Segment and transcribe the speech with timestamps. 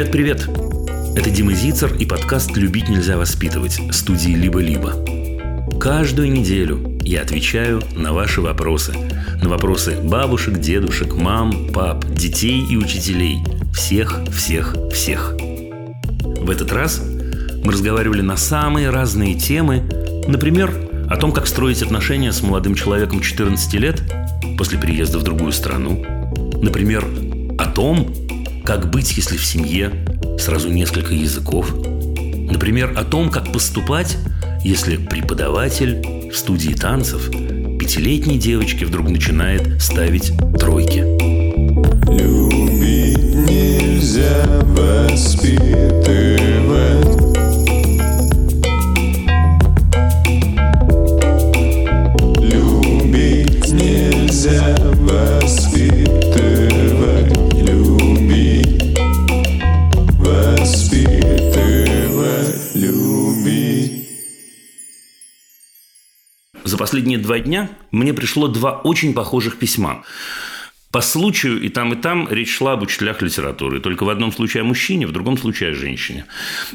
[0.00, 0.48] Привет-привет!
[1.14, 4.94] Это Дима Зицер и подкаст «Любить нельзя воспитывать» студии «Либо-либо».
[5.78, 8.94] Каждую неделю я отвечаю на ваши вопросы.
[9.42, 13.40] На вопросы бабушек, дедушек, мам, пап, детей и учителей.
[13.74, 15.34] Всех, всех, всех.
[15.34, 17.02] В этот раз
[17.62, 19.82] мы разговаривали на самые разные темы.
[20.26, 20.72] Например,
[21.10, 24.02] о том, как строить отношения с молодым человеком 14 лет
[24.56, 26.02] после переезда в другую страну.
[26.62, 27.04] Например,
[27.58, 28.09] о том,
[28.64, 29.92] как быть, если в семье
[30.38, 31.74] сразу несколько языков.
[32.50, 34.16] Например, о том, как поступать,
[34.64, 37.30] если преподаватель в студии танцев
[37.78, 41.00] пятилетней девочке вдруг начинает ставить тройки.
[42.10, 45.90] Любить нельзя воспитывать
[66.80, 70.02] последние два дня мне пришло два очень похожих письма.
[70.90, 73.80] По случаю и там, и там речь шла об учителях литературы.
[73.80, 76.24] Только в одном случае о мужчине, в другом случае о женщине.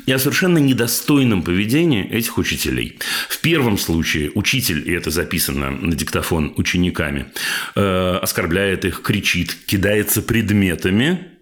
[0.06, 3.00] И о совершенно недостойном поведении этих учителей.
[3.28, 7.26] В первом случае учитель, и это записано на диктофон учениками,
[7.76, 11.35] э, оскорбляет их, кричит, кидается предметами,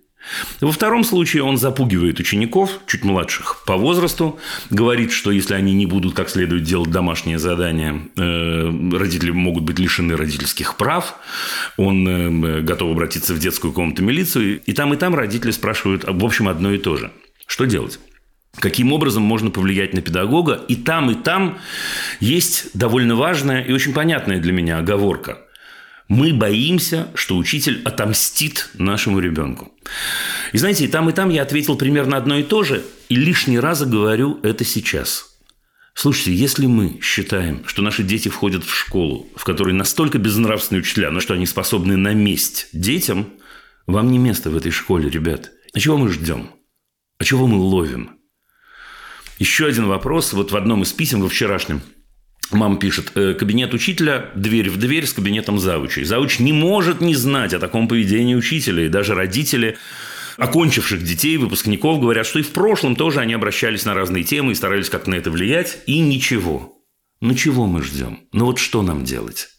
[0.61, 5.85] во втором случае он запугивает учеников, чуть младших по возрасту, говорит, что если они не
[5.85, 11.15] будут как следует делать домашнее задание, э, родители могут быть лишены родительских прав.
[11.77, 14.61] Он э, готов обратиться в детскую комнату милицию.
[14.61, 17.11] И там, и там родители спрашивают, в общем, одно и то же.
[17.45, 17.99] Что делать?
[18.59, 20.53] Каким образом можно повлиять на педагога?
[20.67, 21.57] И там, и там
[22.19, 25.39] есть довольно важная и очень понятная для меня оговорка–
[26.07, 29.71] мы боимся, что учитель отомстит нашему ребенку.
[30.51, 33.59] И знаете, и там, и там я ответил примерно одно и то же, и лишний
[33.59, 35.29] раз говорю это сейчас.
[35.93, 41.11] Слушайте, если мы считаем, что наши дети входят в школу, в которой настолько безнравственные учителя,
[41.11, 43.27] но что они способны на месть детям,
[43.85, 45.51] вам не место в этой школе, ребят.
[45.73, 46.49] А чего мы ждем?
[47.19, 48.17] А чего мы ловим?
[49.37, 50.33] Еще один вопрос.
[50.33, 51.81] Вот в одном из писем во вчерашнем–
[52.51, 56.03] Мама пишет, «Э, кабинет учителя, дверь в дверь с кабинетом завучей.
[56.03, 58.85] Завуч не может не знать о таком поведении учителя.
[58.85, 59.77] И даже родители
[60.37, 64.55] окончивших детей, выпускников, говорят, что и в прошлом тоже они обращались на разные темы и
[64.55, 65.79] старались как-то на это влиять.
[65.87, 66.73] И ничего.
[67.21, 68.19] Ну чего мы ждем?
[68.33, 69.49] Ну вот что нам делать?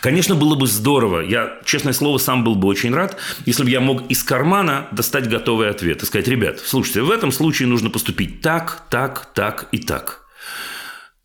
[0.00, 1.20] Конечно, было бы здорово.
[1.20, 3.16] Я, честное слово, сам был бы очень рад,
[3.46, 7.32] если бы я мог из кармана достать готовый ответ и сказать, ребят, слушайте, в этом
[7.32, 10.25] случае нужно поступить так, так, так и так.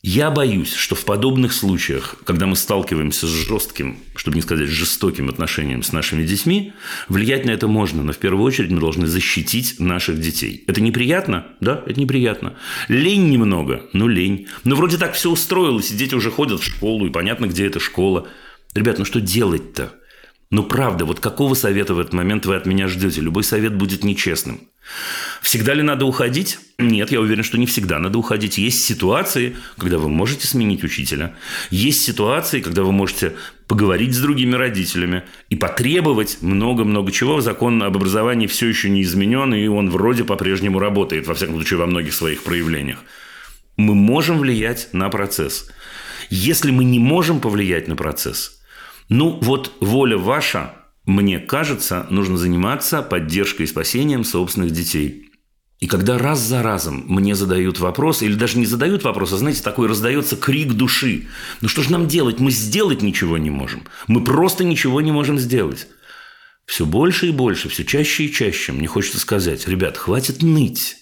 [0.03, 5.29] Я боюсь, что в подобных случаях, когда мы сталкиваемся с жестким, чтобы не сказать жестоким
[5.29, 6.73] отношением с нашими детьми,
[7.07, 10.63] влиять на это можно, но в первую очередь мы должны защитить наших детей.
[10.66, 11.50] Это неприятно?
[11.59, 12.56] Да, это неприятно.
[12.88, 14.47] Лень немного, ну лень.
[14.63, 17.79] Но вроде так все устроилось, и дети уже ходят в школу, и понятно, где эта
[17.79, 18.28] школа.
[18.73, 19.94] Ребят, ну что делать-то?
[20.50, 23.22] Ну правда, вот какого совета в этот момент вы от меня ждете?
[23.22, 24.61] Любой совет будет нечестным.
[25.42, 26.59] Всегда ли надо уходить?
[26.78, 28.58] Нет, я уверен, что не всегда надо уходить.
[28.58, 31.36] Есть ситуации, когда вы можете сменить учителя.
[31.69, 33.34] Есть ситуации, когда вы можете
[33.68, 37.41] поговорить с другими родителями и потребовать много-много чего.
[37.41, 41.80] Закон об образовании все еще не изменен, и он вроде по-прежнему работает, во всяком случае,
[41.80, 43.00] во многих своих проявлениях.
[43.78, 45.72] Мы можем влиять на процесс.
[46.30, 48.58] Если мы не можем повлиять на процесс–
[49.14, 50.74] ну, вот воля ваша,
[51.11, 55.27] мне кажется, нужно заниматься поддержкой и спасением собственных детей.
[55.79, 59.63] И когда раз за разом мне задают вопрос, или даже не задают вопрос, а, знаете,
[59.63, 61.27] такой раздается крик души.
[61.59, 62.39] Ну что же нам делать?
[62.39, 63.83] Мы сделать ничего не можем.
[64.07, 65.88] Мы просто ничего не можем сделать.
[66.66, 70.97] Все больше и больше, все чаще и чаще мне хочется сказать, ребят, хватит ныть.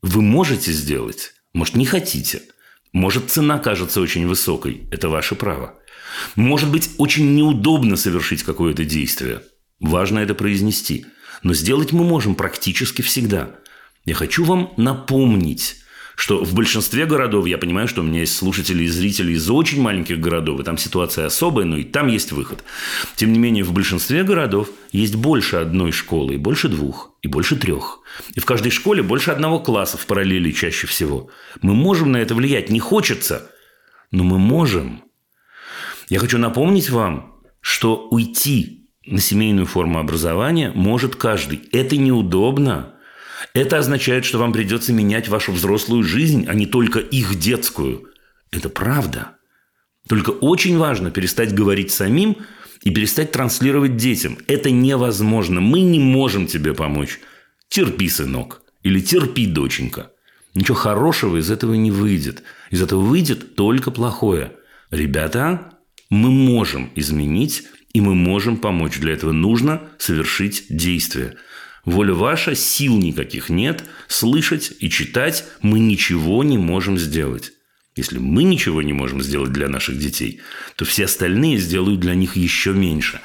[0.00, 2.42] Вы можете сделать, может, не хотите.
[2.92, 4.86] Может, цена кажется очень высокой.
[4.90, 5.78] Это ваше право.
[6.36, 9.42] Может быть, очень неудобно совершить какое-то действие.
[9.80, 11.06] Важно это произнести.
[11.42, 13.56] Но сделать мы можем практически всегда.
[14.04, 15.76] Я хочу вам напомнить,
[16.14, 19.80] что в большинстве городов, я понимаю, что у меня есть слушатели и зрители из очень
[19.80, 22.62] маленьких городов, и там ситуация особая, но и там есть выход.
[23.16, 27.56] Тем не менее, в большинстве городов есть больше одной школы, и больше двух, и больше
[27.56, 28.00] трех.
[28.34, 31.30] И в каждой школе больше одного класса в параллели чаще всего.
[31.60, 33.50] Мы можем на это влиять, не хочется,
[34.10, 35.02] но мы можем.
[36.12, 41.62] Я хочу напомнить вам, что уйти на семейную форму образования может каждый.
[41.72, 42.96] Это неудобно.
[43.54, 48.10] Это означает, что вам придется менять вашу взрослую жизнь, а не только их детскую.
[48.50, 49.38] Это правда.
[50.06, 52.36] Только очень важно перестать говорить самим
[52.82, 54.36] и перестать транслировать детям.
[54.48, 55.62] Это невозможно.
[55.62, 57.20] Мы не можем тебе помочь.
[57.68, 58.60] Терпи, сынок.
[58.82, 60.10] Или терпи, доченька.
[60.54, 62.42] Ничего хорошего из этого не выйдет.
[62.68, 64.52] Из этого выйдет только плохое.
[64.90, 65.72] Ребята,
[66.12, 67.62] мы можем изменить,
[67.94, 68.98] и мы можем помочь.
[68.98, 71.36] Для этого нужно совершить действие.
[71.86, 73.84] Воля ваша, сил никаких нет.
[74.08, 77.52] Слышать и читать мы ничего не можем сделать.
[77.96, 80.40] Если мы ничего не можем сделать для наших детей,
[80.76, 83.22] то все остальные сделают для них еще меньше.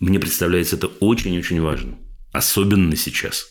[0.00, 1.98] Мне представляется это очень-очень важно.
[2.32, 3.48] Особенно сейчас.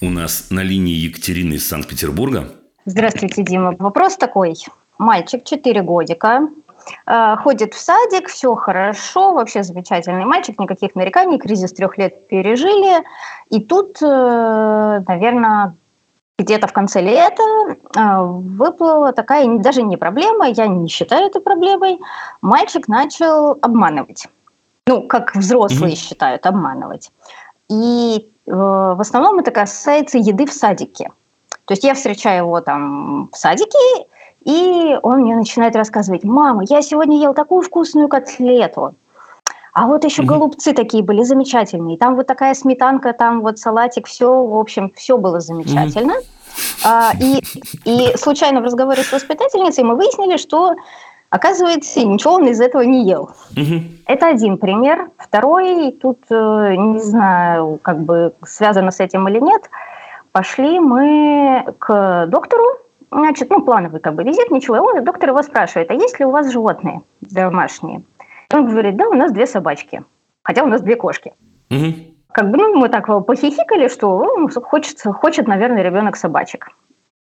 [0.00, 2.50] У нас на линии Екатерина из Санкт-Петербурга.
[2.84, 3.74] Здравствуйте, Дима.
[3.78, 4.54] Вопрос такой.
[4.96, 6.48] Мальчик, 4 годика,
[7.06, 13.02] э, ходит в садик, все хорошо, вообще замечательный мальчик, никаких нареканий, кризис трех лет пережили.
[13.50, 15.74] И тут, э, наверное,
[16.38, 17.42] где-то в конце лета
[17.96, 21.98] э, выплыла такая даже не проблема, я не считаю это проблемой.
[22.40, 24.28] Мальчик начал обманывать.
[24.86, 25.96] Ну, как взрослые mm-hmm.
[25.96, 27.10] считают обманывать.
[27.68, 31.12] И в основном это касается еды в садике.
[31.64, 34.06] То есть я встречаю его там в садике,
[34.44, 38.94] и он мне начинает рассказывать, мама, я сегодня ел такую вкусную котлету,
[39.78, 41.98] а вот еще голубцы такие были замечательные.
[41.98, 46.14] Там вот такая сметанка, там вот салатик, все, в общем, все было замечательно.
[46.84, 47.40] А, и,
[47.84, 50.74] и случайно в разговоре с воспитательницей мы выяснили, что
[51.30, 53.30] Оказывается, ничего он из этого не ел.
[53.56, 53.82] Угу.
[54.06, 55.10] Это один пример.
[55.18, 59.68] Второй, тут э, не знаю, как бы связано с этим или нет.
[60.32, 62.64] Пошли мы к доктору,
[63.10, 64.76] значит, ну, плановый как бы визит, ничего.
[64.76, 68.02] И он, доктор его спрашивает, а есть ли у вас животные домашние?
[68.52, 70.04] Он говорит, да, у нас две собачки,
[70.42, 71.34] хотя у нас две кошки.
[71.70, 71.94] Угу.
[72.32, 76.70] Как бы, ну, мы так похихикали, что ну, хочется, хочет, наверное, ребенок собачек.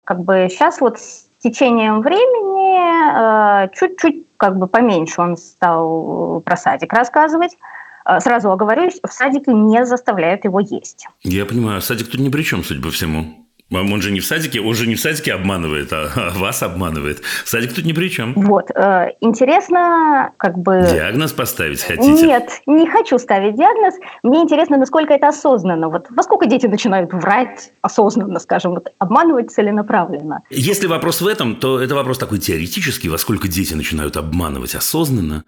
[0.06, 0.98] Как бы сейчас вот
[1.44, 7.58] течением времени э, чуть-чуть как бы поменьше он стал про садик рассказывать.
[8.06, 11.08] Э, сразу оговорюсь, в садике не заставляют его есть.
[11.22, 13.43] Я понимаю, садик тут ни при чем, судя по всему.
[13.72, 17.22] Он же не в садике, он же не в садике обманывает, а, а вас обманывает.
[17.44, 18.34] Садик тут ни при чем.
[18.36, 18.70] Вот.
[18.76, 20.88] Э, интересно, как бы...
[20.92, 22.12] Диагноз поставить хотите?
[22.12, 23.96] Нет, не хочу ставить диагноз.
[24.22, 25.90] Мне интересно, насколько это осознанно.
[25.90, 30.42] Вот во сколько дети начинают врать осознанно, скажем, вот, обманывать целенаправленно?
[30.52, 33.10] Если вопрос в этом, то это вопрос такой теоретический.
[33.10, 35.46] Во сколько дети начинают обманывать осознанно?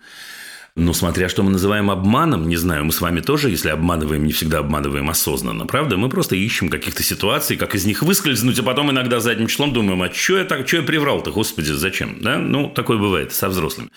[0.77, 4.33] Ну, смотря что мы называем обманом, не знаю, мы с вами тоже, если обманываем, не
[4.33, 5.95] всегда обманываем осознанно, правда?
[5.95, 10.01] Мы просто ищем каких-то ситуаций, как из них выскользнуть, а потом иногда задним числом думаем,
[10.01, 12.17] а что я так, что я приврал-то, господи, зачем?
[12.19, 12.37] Да?
[12.37, 13.89] Ну, такое бывает со взрослыми.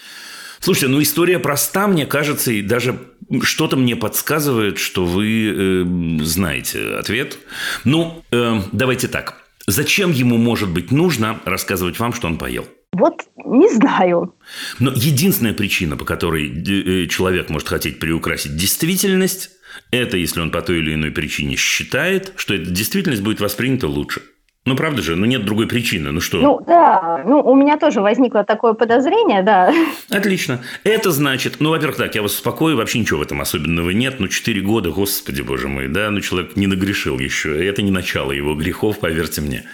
[0.61, 3.01] Слушайте, ну история проста, мне кажется, и даже
[3.43, 7.39] что-то мне подсказывает, что вы э, знаете ответ.
[7.83, 9.43] Ну, э, давайте так.
[9.67, 12.69] Зачем ему может быть нужно рассказывать вам, что он поел?
[12.99, 14.35] Вот не знаю.
[14.79, 19.51] Но единственная причина, по которой э, человек может хотеть приукрасить действительность,
[19.91, 24.23] это если он по той или иной причине считает, что эта действительность будет воспринята лучше.
[24.69, 26.39] Ну, правда же, ну нет другой причины, ну что?
[26.39, 29.73] Ну, да, ну, у меня тоже возникло такое подозрение, да.
[30.11, 30.61] Отлично.
[30.85, 34.29] Это значит, ну, во-первых, так, я вас успокою, вообще ничего в этом особенного нет, ну,
[34.29, 38.55] четыре года, господи, боже мой, да, ну, человек не нагрешил еще, это не начало его
[38.55, 39.65] грехов, поверьте мне.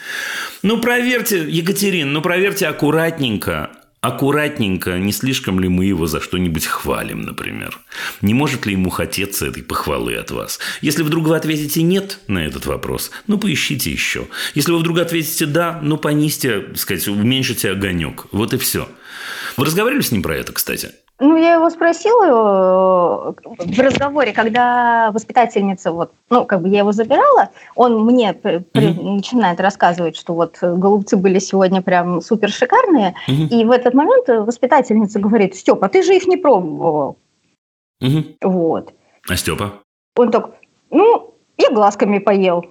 [0.62, 3.70] Ну, проверьте, Екатерин, ну, проверьте аккуратненько,
[4.05, 7.79] аккуратненько, не слишком ли мы его за что-нибудь хвалим, например?
[8.20, 10.58] Не может ли ему хотеться этой похвалы от вас?
[10.82, 14.29] Если вдруг вы ответите «нет» на этот вопрос, ну, поищите еще.
[14.55, 18.27] Если вы вдруг ответите «да», ну, понизьте, так сказать, уменьшите огонек.
[18.31, 18.89] Вот и все.
[19.56, 20.91] Вы разговаривали с ним про это, кстати?
[21.21, 26.91] Ну, я его спросила э, в разговоре, когда воспитательница, вот, ну, как бы я его
[26.91, 29.15] забирала, он мне mm-hmm.
[29.15, 33.49] начинает рассказывать, что вот голубцы были сегодня прям супер шикарные, mm-hmm.
[33.49, 37.17] и в этот момент воспитательница говорит, Степа, ты же их не пробовал.
[38.03, 38.37] Mm-hmm.
[38.43, 38.93] Вот.
[39.29, 39.73] А Степа?
[40.17, 40.51] Он так,
[40.91, 42.65] ну, я глазками поел.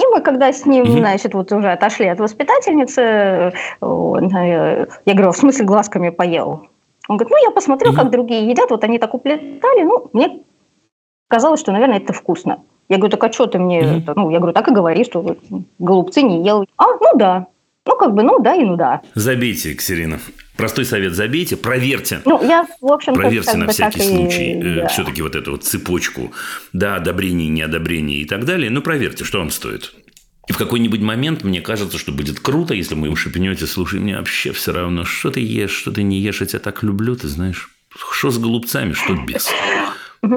[0.00, 0.98] И мы, когда с ним, mm-hmm.
[0.98, 6.69] значит, вот уже отошли от воспитательницы, э, я говорю, в смысле глазками поел?
[7.10, 10.42] Он говорит, ну, я посмотрел, как другие едят, вот они так уплетали, ну, мне
[11.26, 12.62] казалось, что, наверное, это вкусно.
[12.88, 14.12] Я говорю, так а что ты мне, это?
[14.14, 15.36] ну, я говорю, так и говори, что
[15.80, 16.64] голубцы не ел.
[16.76, 17.48] А, ну да,
[17.84, 19.02] ну, как бы, ну да и ну да.
[19.16, 20.20] Забейте, Ксерина.
[20.56, 22.20] Простой совет забейте, проверьте.
[22.24, 24.62] Ну, я, в общем Проверьте на всякий случай и...
[24.62, 24.86] э, да.
[24.86, 26.30] все-таки вот эту вот цепочку,
[26.72, 28.70] да, одобрение, неодобрение и так далее.
[28.70, 29.94] Ну, проверьте, что вам стоит.
[30.50, 34.16] И в какой-нибудь момент мне кажется, что будет круто, если вы ему шепнете, слушай, мне
[34.16, 37.28] вообще все равно, что ты ешь, что ты не ешь, я тебя так люблю, ты
[37.28, 37.70] знаешь.
[38.10, 39.48] Что с голубцами, что без.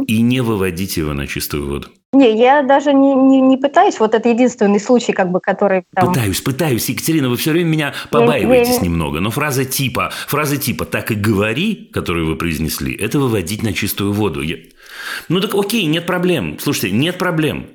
[0.05, 1.87] И не выводите его на чистую воду.
[2.11, 3.99] Не, я даже не, не, не пытаюсь.
[3.99, 5.83] Вот это единственный случай, как бы, который...
[5.95, 6.09] Там...
[6.09, 6.87] Пытаюсь, пытаюсь.
[6.89, 9.19] Екатерина, вы все время меня побаиваетесь я, немного.
[9.19, 14.13] Но фраза типа, фраза типа «так и говори», которую вы произнесли, это выводить на чистую
[14.13, 14.41] воду.
[14.41, 14.57] Я...
[15.27, 16.59] Ну так окей, нет проблем.
[16.59, 17.65] Слушайте, нет проблем.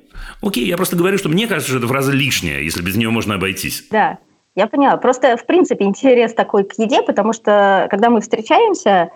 [0.41, 3.35] Окей, я просто говорю, что мне кажется, что эта фраза лишняя, если без нее можно
[3.35, 3.85] обойтись.
[3.91, 4.19] Да,
[4.55, 4.97] я поняла.
[4.97, 9.11] Просто, в принципе, интерес такой к еде, потому что, когда мы встречаемся,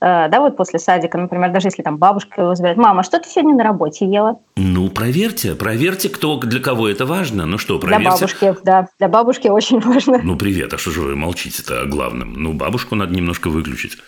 [0.00, 3.28] Э, да, вот после садика, например, даже если там бабушка его забирает, мама, что ты
[3.28, 4.40] сегодня на работе ела?
[4.56, 7.44] Ну, проверьте, проверьте, кто, для кого это важно.
[7.44, 8.02] Ну что, проверьте.
[8.02, 10.20] Для бабушки, да, для бабушки очень важно.
[10.22, 12.32] Ну, привет, а что же вы молчите-то о главном?
[12.34, 13.98] Ну, бабушку надо немножко выключить.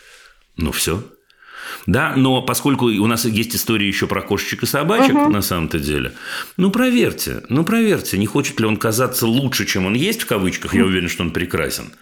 [0.56, 1.02] Ну, все.
[1.86, 5.30] Да, но поскольку у нас есть история еще про кошечек и собачек, угу.
[5.30, 6.12] на самом-то деле,
[6.56, 10.74] ну проверьте, ну проверьте, не хочет ли он казаться лучше, чем он есть в кавычках,
[10.74, 11.92] я уверен, что он прекрасен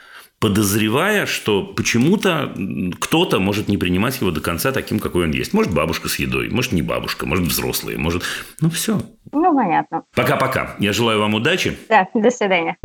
[0.40, 2.54] подозревая, что почему-то
[2.98, 5.52] кто-то может не принимать его до конца таким, какой он есть.
[5.52, 8.22] Может, бабушка с едой, может, не бабушка, может, взрослые, может...
[8.60, 9.00] Ну, все.
[9.32, 10.02] Ну, понятно.
[10.16, 10.76] Пока-пока.
[10.78, 11.76] Я желаю вам удачи.
[11.88, 12.76] Да, до свидания.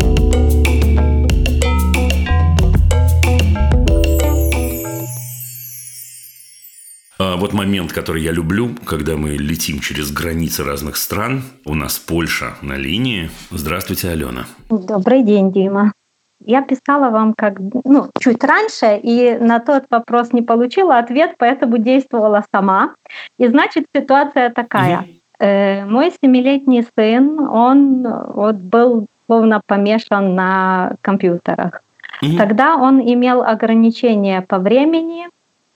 [7.18, 11.44] Вот момент, который я люблю, когда мы летим через границы разных стран.
[11.66, 13.30] У нас Польша на линии.
[13.52, 14.46] Здравствуйте, Алена.
[14.70, 15.94] Добрый день, Дима.
[16.44, 21.78] Я писала вам как ну, чуть раньше, и на тот вопрос не получила ответ, поэтому
[21.78, 22.96] действовала сама.
[23.40, 25.08] И значит, ситуация такая.
[25.40, 31.82] Э, мой семилетний сын, он вот был словно помешан на компьютерах.
[32.22, 32.38] Угу.
[32.38, 35.28] Тогда он имел ограничения по времени,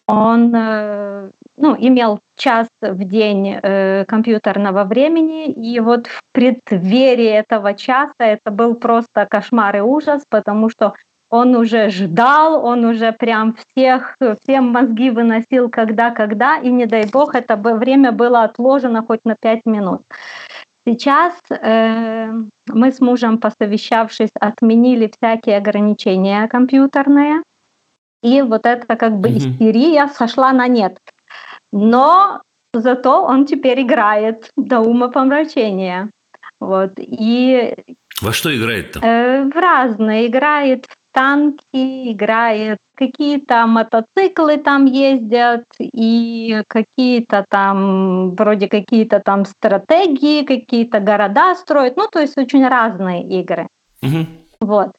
[0.10, 7.74] он э, ну, имел час в день э, компьютерного времени, и вот в преддверии этого
[7.76, 10.94] часа это был просто кошмар и ужас, потому что
[11.30, 17.36] он уже ждал, он уже прям всех, всем мозги выносил когда-когда, и не дай бог,
[17.36, 20.02] это время было отложено хоть на пять минут.
[20.88, 22.34] Сейчас э,
[22.68, 27.44] мы с мужем, посовещавшись, отменили всякие ограничения компьютерные,
[28.24, 30.98] и вот эта как бы истерия сошла на нет.
[31.72, 32.42] Но
[32.74, 36.10] зато он теперь играет до ума помрачения.
[36.60, 36.94] Вот.
[36.98, 37.76] И
[38.22, 39.00] во что играет-то?
[39.00, 40.28] Э, в разные.
[40.28, 50.44] Играет в танки, играет какие-то мотоциклы там ездят, и какие-то там, вроде какие-то там стратегии,
[50.44, 51.96] какие-то города строят.
[51.96, 53.68] Ну, то есть очень разные игры.
[54.02, 54.26] Угу.
[54.62, 54.92] Вот.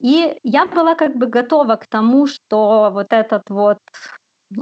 [0.00, 3.78] И я была как бы готова к тому, что вот этот вот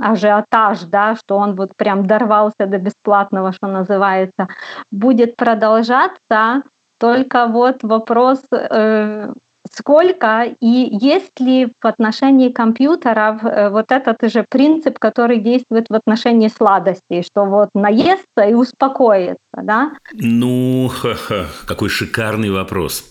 [0.00, 4.48] ажиотаж, да, что он вот прям дорвался до бесплатного, что называется,
[4.90, 6.62] будет продолжаться.
[6.98, 9.32] Только вот вопрос, э,
[9.73, 15.94] сколько и есть ли в отношении компьютеров э, вот этот же принцип, который действует в
[15.94, 19.92] отношении сладостей, что вот наестся и успокоится, да?
[20.14, 23.04] Ну, ха-ха, какой шикарный вопрос.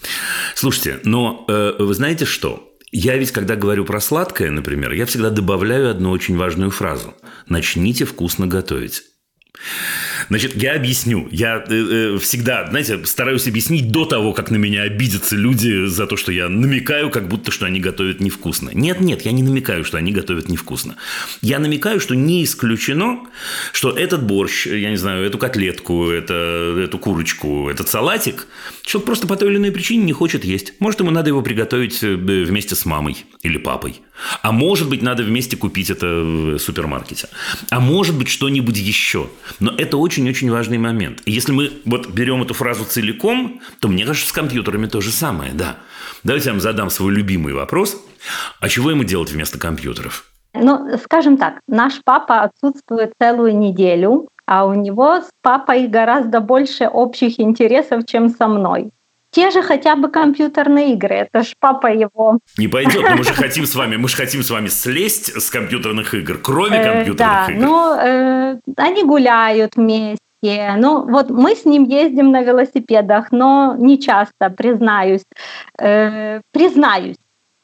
[0.55, 2.71] Слушайте, но э, вы знаете что?
[2.91, 7.13] Я ведь, когда говорю про сладкое, например, я всегда добавляю одну очень важную фразу.
[7.47, 9.03] Начните вкусно готовить.
[10.29, 11.27] Значит, я объясню.
[11.31, 16.07] Я э, э, всегда, знаете, стараюсь объяснить до того, как на меня обидятся люди за
[16.07, 18.71] то, что я намекаю, как будто, что они готовят невкусно.
[18.73, 20.95] Нет, нет, я не намекаю, что они готовят невкусно.
[21.41, 23.19] Я намекаю, что не исключено,
[23.71, 26.33] что этот борщ, я не знаю, эту котлетку, это,
[26.83, 28.47] эту курочку, этот салатик,
[28.83, 30.73] человек просто по той или иной причине не хочет есть.
[30.79, 34.01] Может, ему надо его приготовить э, вместе с мамой или папой.
[34.41, 37.27] А может быть, надо вместе купить это в супермаркете.
[37.69, 39.29] А может быть, что-нибудь еще.
[39.59, 41.21] Но это очень-очень важный момент.
[41.25, 45.11] И если мы вот берем эту фразу целиком, то мне кажется, с компьютерами то же
[45.11, 45.77] самое, да.
[46.23, 47.97] Давайте я вам задам свой любимый вопрос.
[48.59, 50.25] А чего ему делать вместо компьютеров?
[50.53, 56.87] Ну, скажем так, наш папа отсутствует целую неделю, а у него с папой гораздо больше
[56.87, 58.91] общих интересов, чем со мной
[59.35, 61.15] те же хотя бы компьютерные игры.
[61.15, 62.39] Это ж папа его.
[62.57, 65.49] Не пойдет, но мы же хотим с вами, мы же хотим с вами слезть с
[65.49, 67.65] компьютерных игр, кроме э, компьютерных да, игр.
[67.65, 70.19] Ну, э, они гуляют вместе.
[70.77, 75.23] Ну, вот мы с ним ездим на велосипедах, но не часто, признаюсь.
[75.81, 77.17] Э, признаюсь.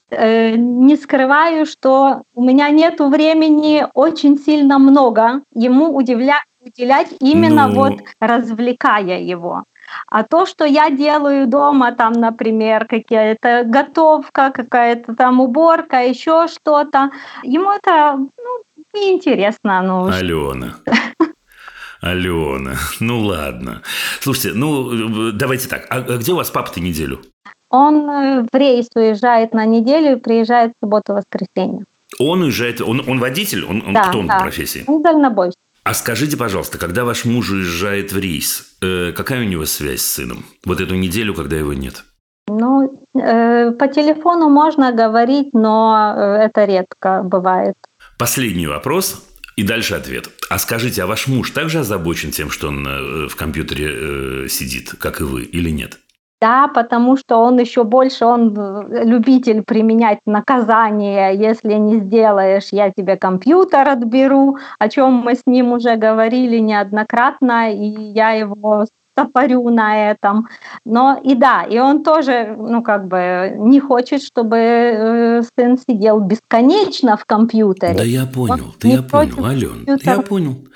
[0.09, 6.43] Э, не скрываю, что у меня нет времени очень сильно много ему удивля...
[6.59, 7.75] уделять именно ну...
[7.75, 9.63] вот развлекая его.
[10.07, 17.11] А то, что я делаю дома, там, например, какая-то готовка, какая-то там уборка, еще что-то,
[17.43, 19.81] ему это ну, неинтересно.
[19.81, 20.75] Ну, Алена.
[22.01, 23.81] Алена, ну ладно.
[24.19, 25.85] Слушайте, ну давайте так.
[25.89, 27.21] А где у вас папа-то неделю?
[27.69, 31.85] Он э, в рейс уезжает на неделю и приезжает в субботу-воскресенье.
[32.19, 33.63] Он уезжает, он, он водитель?
[33.63, 34.37] Он, он да, кто он да.
[34.37, 34.83] по профессии?
[34.87, 35.57] Он дальнобойщик.
[35.83, 40.11] А скажите, пожалуйста, когда ваш муж уезжает в рейс, э, какая у него связь с
[40.11, 40.45] сыном?
[40.65, 42.03] Вот эту неделю, когда его нет?
[42.47, 47.75] Ну, э, по телефону можно говорить, но э, это редко бывает.
[48.17, 49.27] Последний вопрос.
[49.57, 50.29] И дальше ответ.
[50.49, 55.19] А скажите, а ваш муж также озабочен тем, что он в компьютере э, сидит, как
[55.19, 55.99] и вы, или нет?
[56.41, 61.35] Да, потому что он еще больше, он э, любитель применять наказание.
[61.35, 67.71] Если не сделаешь, я тебе компьютер отберу, о чем мы с ним уже говорили неоднократно,
[67.71, 70.47] и я его топорю на этом.
[70.83, 76.21] Но и да, и он тоже, ну, как бы не хочет, чтобы э, сын сидел
[76.21, 77.93] бесконечно в компьютере.
[77.93, 80.67] Да я понял, он да я понял, Ален, да я понял.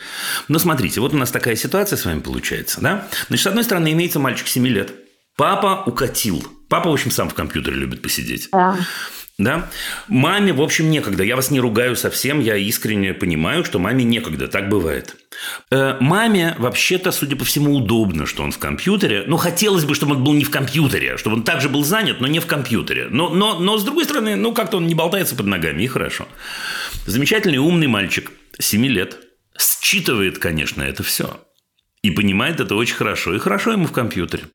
[0.48, 3.05] Ну, смотрите, вот у нас такая ситуация с вами получается, да?
[3.29, 4.93] Значит, с одной стороны, имеется мальчик 7 лет,
[5.37, 6.45] папа укатил.
[6.69, 8.49] Папа, в общем, сам в компьютере любит посидеть.
[8.51, 8.77] Да.
[9.37, 9.69] Да?
[10.07, 11.23] Маме, в общем, некогда.
[11.23, 14.47] Я вас не ругаю совсем, я искренне понимаю, что маме некогда.
[14.47, 15.17] Так бывает.
[15.69, 19.25] Э, маме вообще-то, судя по всему, удобно, что он в компьютере.
[19.27, 22.27] Ну, хотелось бы, чтобы он был не в компьютере, чтобы он также был занят, но
[22.27, 23.07] не в компьютере.
[23.09, 26.27] Но, но, но с другой стороны, ну, как-то он не болтается под ногами, и хорошо.
[27.05, 29.17] Замечательный умный мальчик, 7 лет,
[29.57, 31.41] считывает, конечно, это все.
[32.01, 33.35] И понимает это очень хорошо.
[33.35, 34.45] И хорошо ему в компьютере.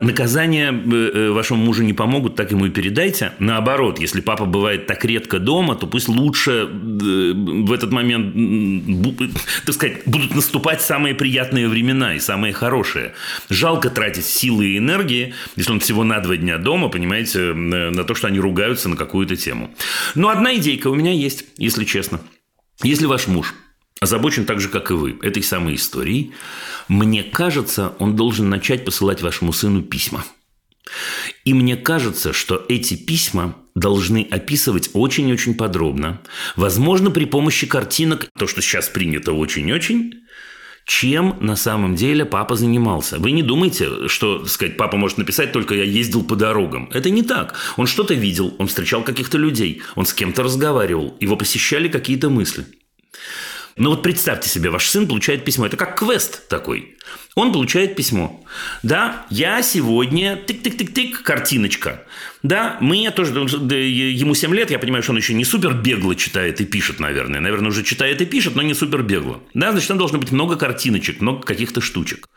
[0.00, 3.32] Наказания э, э, вашему мужу не помогут, так ему и передайте.
[3.38, 8.34] Наоборот, если папа бывает так редко дома, то пусть лучше э, в этот момент,
[9.66, 13.12] так сказать, будут наступать самые приятные времена и самые хорошие.
[13.50, 18.14] Жалко тратить силы и энергии, если он всего на два дня дома, понимаете, на то,
[18.14, 19.70] что они ругаются на какую-то тему.
[20.14, 22.20] Но одна идейка у меня есть, если честно.
[22.82, 23.54] Если ваш муж
[24.00, 26.32] озабочен так же, как и вы, этой самой историей,
[26.88, 30.24] мне кажется, он должен начать посылать вашему сыну письма.
[31.44, 36.20] И мне кажется, что эти письма должны описывать очень-очень подробно,
[36.56, 40.14] возможно, при помощи картинок, то, что сейчас принято очень-очень,
[40.86, 43.18] чем на самом деле папа занимался.
[43.18, 46.90] Вы не думайте, что, сказать, папа может написать только «я ездил по дорогам».
[46.94, 47.54] Это не так.
[47.76, 52.64] Он что-то видел, он встречал каких-то людей, он с кем-то разговаривал, его посещали какие-то мысли–
[53.76, 55.66] но ну, вот представьте себе, ваш сын получает письмо.
[55.66, 56.96] Это как квест такой.
[57.34, 58.44] Он получает письмо.
[58.82, 62.04] Да, я сегодня, тык-тык-тык-тык, картиночка.
[62.42, 66.60] Да, мне тоже, ему 7 лет, я понимаю, что он еще не супер бегло читает
[66.60, 67.40] и пишет, наверное.
[67.40, 69.40] Наверное, уже читает и пишет, но не супер бегло.
[69.54, 72.28] Да, значит, там должно быть много картиночек, много каких-то штучек.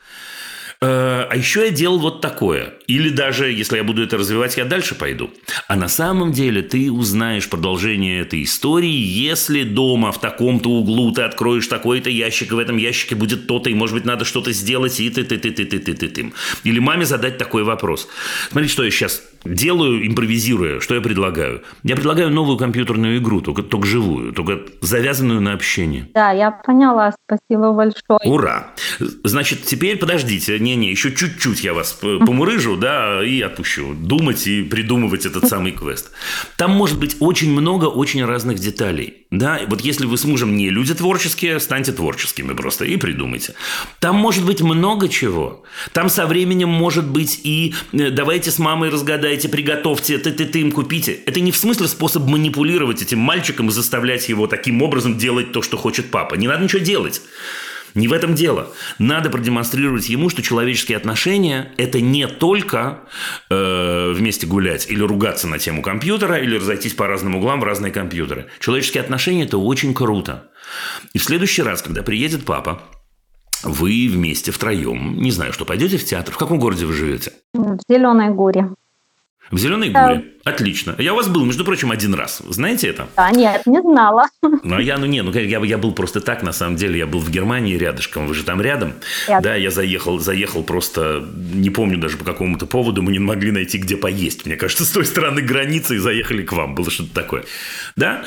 [0.81, 2.73] Э, а еще я делал вот такое.
[2.87, 5.31] Или даже, если я буду это развивать, я дальше пойду.
[5.67, 11.21] А на самом деле ты узнаешь продолжение этой истории, если дома в таком-то углу ты
[11.21, 14.99] откроешь такой-то ящик, и в этом ящике будет то-то, и, может быть, надо что-то сделать,
[14.99, 18.07] и ты ты ты ты ты ты ты ты Или маме задать такой вопрос.
[18.51, 21.63] Смотри, что я сейчас делаю, импровизируя, что я предлагаю?
[21.83, 26.09] Я предлагаю новую компьютерную игру, только, только живую, только завязанную на общение.
[26.13, 28.19] Да, я поняла, спасибо большое.
[28.25, 28.73] Ура!
[29.23, 33.93] Значит, теперь подождите, не-не, еще чуть-чуть я вас помурыжу, да, и отпущу.
[33.93, 36.12] Думать и придумывать этот самый квест.
[36.57, 39.25] Там может быть очень много очень разных деталей.
[39.31, 43.55] Да, вот если вы с мужем не люди творческие, станьте творческими просто и придумайте.
[43.99, 45.63] Там может быть много чего.
[45.91, 50.62] Там со временем может быть и э, давайте с мамой разгадайте, приготовьте, ты ты ты
[50.62, 51.13] им купите.
[51.25, 55.62] Это не в смысле способ манипулировать этим мальчиком и заставлять его таким образом делать то,
[55.62, 56.36] что хочет папа.
[56.36, 57.21] Не надо ничего делать.
[57.95, 58.69] Не в этом дело.
[58.97, 63.01] Надо продемонстрировать ему, что человеческие отношения– это не только
[63.49, 67.91] э, вместе гулять или ругаться на тему компьютера, или разойтись по разным углам в разные
[67.91, 68.47] компьютеры.
[68.60, 70.49] Человеческие отношения– это очень круто.
[71.13, 72.82] И в следующий раз, когда приедет папа,
[73.63, 76.34] вы вместе втроем, не знаю, что пойдете в театр.
[76.34, 77.32] В каком городе вы живете?
[77.53, 78.69] В Зеленой горе.
[79.51, 80.25] В Зеленой Гуре.
[80.43, 80.95] Отлично.
[80.97, 82.41] Я у вас был, между прочим, один раз.
[82.49, 83.08] Знаете это?
[83.15, 84.27] Да, нет, не знала.
[84.63, 86.97] Ну, а я, ну, не, ну, я, я был просто так, на самом деле.
[86.97, 88.27] Я был в Германии рядышком.
[88.27, 88.93] Вы же там рядом.
[89.27, 89.43] рядом.
[89.43, 93.77] Да, я заехал, заехал просто, не помню даже по какому-то поводу, мы не могли найти,
[93.77, 94.45] где поесть.
[94.45, 96.75] Мне кажется, с той стороны границы и заехали к вам.
[96.75, 97.43] Было что-то такое.
[97.95, 98.23] Да?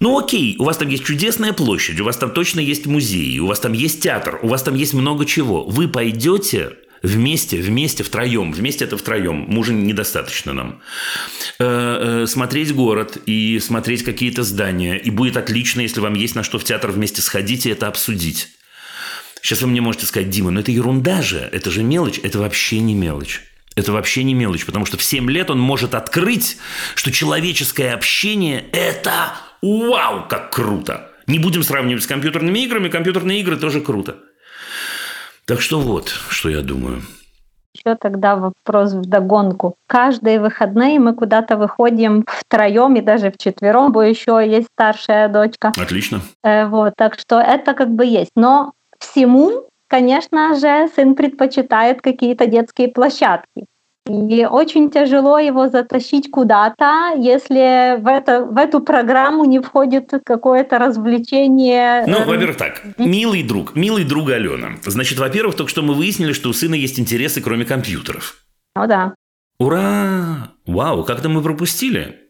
[0.00, 3.46] Ну окей, у вас там есть чудесная площадь, у вас там точно есть музей, у
[3.46, 5.64] вас там есть театр, у вас там есть много чего.
[5.64, 8.52] Вы пойдете Вместе, вместе, втроем.
[8.52, 9.46] Вместе это втроем.
[9.48, 10.80] Мужа недостаточно нам.
[11.58, 14.96] Э, э, смотреть город и смотреть какие-то здания.
[14.96, 18.48] И будет отлично, если вам есть на что в театр вместе сходить и это обсудить.
[19.42, 22.18] Сейчас вы мне можете сказать, Дима, ну это ерунда же, это же мелочь.
[22.22, 23.42] Это вообще не мелочь.
[23.76, 26.56] Это вообще не мелочь, потому что в 7 лет он может открыть,
[26.96, 31.12] что человеческое общение– это вау, как круто.
[31.28, 34.16] Не будем сравнивать с компьютерными играми, компьютерные игры тоже круто.
[35.48, 37.00] Так что вот, что я думаю.
[37.74, 39.76] еще тогда вопрос в догонку.
[39.86, 45.72] Каждые выходные мы куда-то выходим втроем и даже вчетвером, бо еще есть старшая дочка.
[45.80, 46.20] Отлично.
[46.44, 48.32] Э, вот, так что это как бы есть.
[48.36, 53.64] Но всему, конечно же, сын предпочитает какие-то детские площадки.
[54.08, 60.78] И очень тяжело его затащить куда-то, если в, это, в эту программу не входит какое-то
[60.78, 62.04] развлечение.
[62.06, 62.82] Ну, во-первых, так.
[62.96, 64.76] Милый друг, милый друг Алена.
[64.86, 68.36] Значит, во-первых, только что мы выяснили, что у сына есть интересы, кроме компьютеров.
[68.74, 69.14] Ну да.
[69.58, 70.52] Ура!
[70.66, 72.28] Вау, как-то мы пропустили.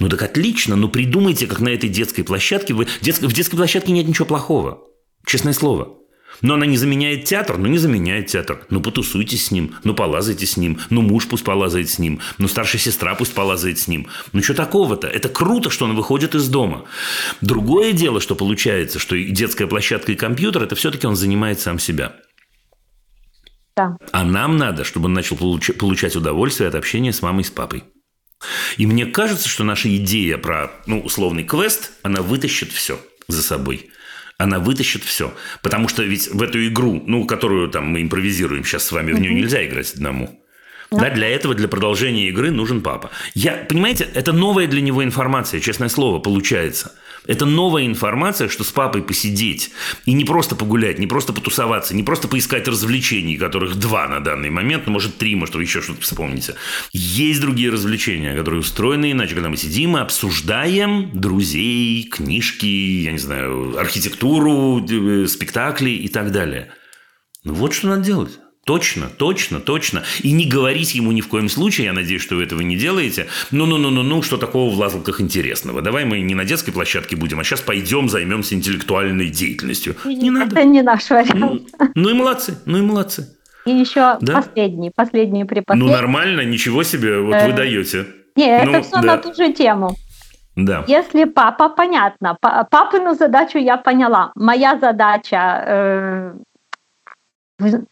[0.00, 2.88] Ну так отлично, ну придумайте, как на этой детской площадке вы...
[3.00, 3.22] Детск...
[3.22, 4.80] В детской площадке нет ничего плохого.
[5.24, 5.98] Честное слово.
[6.40, 7.58] Но она не заменяет театр?
[7.58, 8.64] Ну, не заменяет театр.
[8.70, 12.48] Ну, потусуйтесь с ним, ну, полазайте с ним, ну, муж пусть полазает с ним, ну,
[12.48, 14.08] старшая сестра пусть полазает с ним.
[14.32, 15.06] Ну, что такого-то?
[15.06, 16.84] Это круто, что он выходит из дома.
[17.40, 21.78] Другое дело, что получается, что и детская площадка, и компьютер– это все-таки он занимает сам
[21.78, 22.16] себя.
[23.76, 23.96] Да.
[24.12, 27.50] А нам надо, чтобы он начал получ- получать удовольствие от общения с мамой и с
[27.50, 27.84] папой.
[28.76, 33.90] И мне кажется, что наша идея про ну, условный квест, она вытащит все за собой
[34.38, 35.34] она вытащит все.
[35.62, 39.20] Потому что ведь в эту игру, ну, которую там мы импровизируем сейчас с вами, в
[39.20, 40.41] нее нельзя играть одному.
[40.98, 43.10] Да, для этого, для продолжения игры нужен папа.
[43.34, 46.92] Я, понимаете, это новая для него информация, честное слово, получается.
[47.26, 49.70] Это новая информация, что с папой посидеть
[50.06, 54.50] и не просто погулять, не просто потусоваться, не просто поискать развлечений, которых два на данный
[54.50, 56.56] момент, ну, может, три, может, вы еще что-то вспомните.
[56.92, 63.18] Есть другие развлечения, которые устроены иначе, когда мы сидим и обсуждаем друзей, книжки, я не
[63.18, 66.72] знаю, архитектуру, э, спектакли и так далее.
[67.44, 68.38] Ну, вот что надо делать.
[68.64, 70.04] Точно, точно, точно.
[70.20, 73.26] И не говорить ему ни в коем случае, я надеюсь, что вы этого не делаете,
[73.50, 75.82] ну-ну-ну-ну-ну, что такого в лазалках интересного.
[75.82, 79.96] Давай мы не на детской площадке будем, а сейчас пойдем займемся интеллектуальной деятельностью.
[80.04, 80.64] Не Это надо.
[80.64, 81.34] не наш вариант.
[81.34, 81.60] Ну,
[81.96, 83.36] ну и молодцы, ну и молодцы.
[83.66, 84.34] И еще Да?
[84.42, 85.92] последний, последний Ну, припоследний.
[85.92, 88.06] нормально, ничего себе, вот вы Э, даете.
[88.36, 89.02] Не, это ну, все да.
[89.02, 89.96] на ту же тему.
[90.56, 90.84] Да.
[90.86, 92.36] Если папа, понятно.
[92.40, 94.32] Па- Папину задачу я поняла.
[94.34, 96.34] Моя задача э,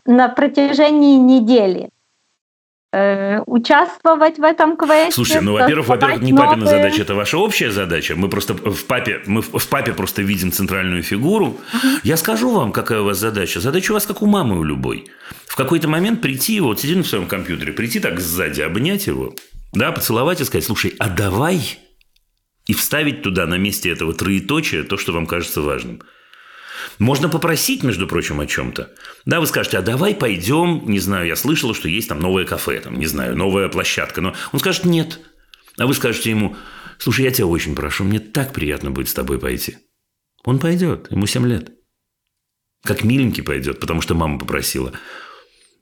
[0.06, 1.90] на протяжении недели
[2.92, 5.12] э, участвовать в этом квесте.
[5.12, 8.16] Слушайте, ну, во-первых, во-первых, не папина новые- задача, это ваша общая задача.
[8.16, 11.58] Мы просто в папе, мы в папе просто видим центральную фигуру.
[12.02, 13.60] Я скажу вам, какая у вас задача.
[13.60, 15.08] Задача у вас как у мамы у любой.
[15.46, 19.34] В какой-то момент прийти, вот сидит на своем компьютере, прийти так сзади, обнять его,
[19.72, 21.78] да, поцеловать и сказать, слушай, а давай
[22.66, 26.02] и вставить туда на месте этого троеточия то, что вам кажется важным.
[26.98, 28.90] Можно попросить, между прочим, о чем-то.
[29.24, 32.80] Да, вы скажете, а давай пойдем, не знаю, я слышала, что есть там новое кафе,
[32.80, 34.20] там, не знаю, новая площадка.
[34.20, 35.20] Но он скажет, нет.
[35.78, 36.56] А вы скажете ему,
[36.98, 39.78] слушай, я тебя очень прошу, мне так приятно будет с тобой пойти.
[40.44, 41.72] Он пойдет, ему 7 лет.
[42.82, 44.92] Как миленький пойдет, потому что мама попросила.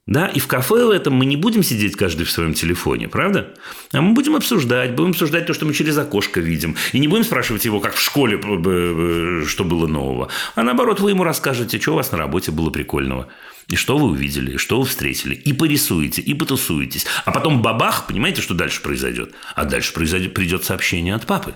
[0.05, 3.53] Да, и в кафе в этом мы не будем сидеть каждый в своем телефоне, правда?
[3.93, 6.75] А мы будем обсуждать, будем обсуждать то, что мы через окошко видим.
[6.93, 10.29] И не будем спрашивать его, как в школе, б- б- что было нового.
[10.55, 13.27] А наоборот, вы ему расскажете, что у вас на работе было прикольного.
[13.67, 15.35] И что вы увидели, и что вы встретили.
[15.35, 17.05] И порисуете, и потусуетесь.
[17.25, 19.35] А потом бабах, понимаете, что дальше произойдет?
[19.53, 21.53] А дальше произойдет, придет сообщение от папы.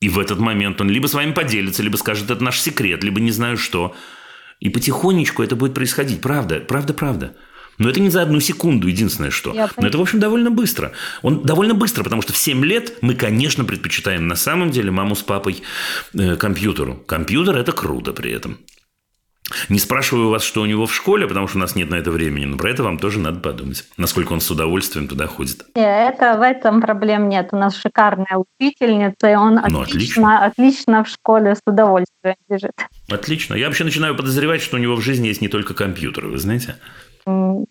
[0.00, 3.18] И в этот момент он либо с вами поделится, либо скажет, это наш секрет, либо
[3.18, 3.96] не знаю что.
[4.60, 6.20] И потихонечку это будет происходить.
[6.20, 7.36] Правда, правда, правда.
[7.78, 9.54] Но это не за одну секунду, единственное что.
[9.54, 10.92] Я Но это, в общем, довольно быстро.
[11.22, 15.14] Он довольно быстро, потому что в 7 лет мы, конечно, предпочитаем на самом деле маму
[15.14, 15.62] с папой
[16.14, 16.96] э, компьютеру.
[17.06, 18.58] Компьютер– это круто при этом.
[19.68, 22.10] Не спрашиваю вас, что у него в школе, потому что у нас нет на это
[22.10, 25.64] времени, но про это вам тоже надо подумать, насколько он с удовольствием туда ходит.
[25.74, 27.48] Не, это в этом проблем нет.
[27.52, 32.72] У нас шикарная учительница, и он Ну, отлично, отлично в школе с удовольствием бежит.
[33.10, 33.54] Отлично.
[33.54, 36.76] Я вообще начинаю подозревать, что у него в жизни есть не только компьютеры, вы знаете?
[37.26, 37.66] Ну,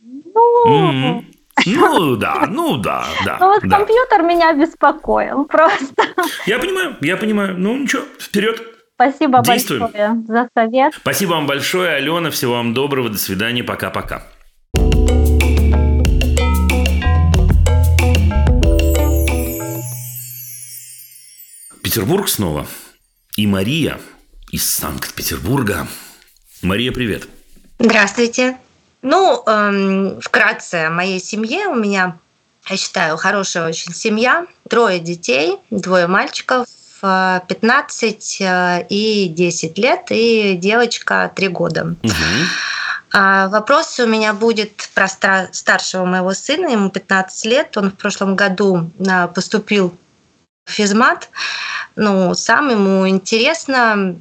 [0.65, 1.25] Мгм.
[1.65, 3.37] Ну да, ну да, да.
[3.39, 3.77] ну вот да.
[3.77, 6.03] компьютер меня беспокоил просто.
[6.45, 7.55] Я понимаю, я понимаю.
[7.57, 8.61] Ну ничего, вперед.
[8.97, 9.81] Спасибо Действуем.
[9.81, 10.93] большое за совет.
[10.95, 12.31] Спасибо вам большое, Алена.
[12.31, 13.09] Всего вам доброго.
[13.09, 13.63] До свидания.
[13.63, 14.23] Пока-пока.
[21.83, 22.65] Петербург снова.
[23.35, 23.99] И Мария
[24.51, 25.87] из Санкт-Петербурга.
[26.63, 27.27] Мария, привет.
[27.77, 28.57] Здравствуйте.
[29.03, 31.67] Ну, эм, вкратце о моей семье.
[31.67, 32.17] У меня,
[32.67, 34.47] я считаю, хорошая очень семья.
[34.67, 36.65] Трое детей, двое мальчиков,
[37.01, 41.95] э, 15 э, и 10 лет, и девочка 3 года.
[43.13, 47.77] А вопрос у меня будет про старшего моего сына, ему 15 лет.
[47.77, 49.95] Он в прошлом году а, поступил
[50.65, 51.29] в физмат.
[51.95, 54.17] Ну, сам ему интересно,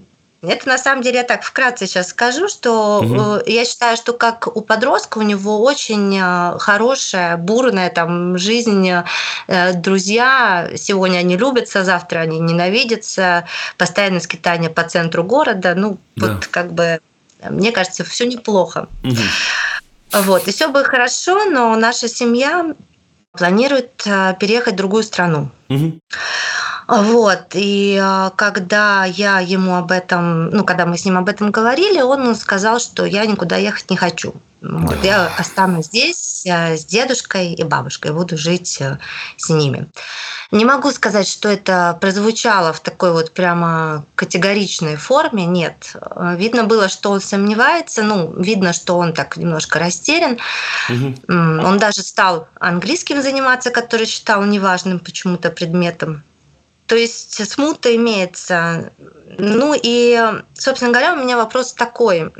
[0.48, 3.42] Это на самом деле я так вкратце сейчас скажу, что угу.
[3.46, 8.90] я считаю, что как у подростка у него очень э, хорошая, бурная там жизнь,
[9.48, 10.70] э, друзья.
[10.76, 13.46] Сегодня они любятся, завтра они ненавидятся,
[13.78, 15.74] постоянное скитание по центру города.
[15.74, 16.34] Ну, да.
[16.34, 17.00] вот как бы,
[17.48, 18.88] мне кажется, все неплохо.
[19.02, 20.22] Угу.
[20.22, 22.74] Вот, и все будет хорошо, но наша семья
[23.36, 23.92] планирует
[24.40, 25.50] переехать в другую страну.
[25.68, 26.00] Угу.
[26.88, 31.50] Вот, и а, когда я ему об этом, ну, когда мы с ним об этом
[31.50, 34.34] говорили, он сказал, что я никуда ехать не хочу.
[34.68, 38.98] Вот, я останусь здесь э, с дедушкой и бабушкой, буду жить э,
[39.36, 39.86] с ними.
[40.50, 45.94] Не могу сказать, что это прозвучало в такой вот прямо категоричной форме, нет.
[46.36, 50.38] Видно было, что он сомневается, ну, видно, что он так немножко растерян.
[50.88, 51.14] Угу.
[51.28, 56.22] Он даже стал английским заниматься, который считал неважным почему-то предметом.
[56.86, 58.92] То есть смута имеется.
[59.38, 60.20] Ну и,
[60.54, 62.30] собственно говоря, у меня вопрос такой.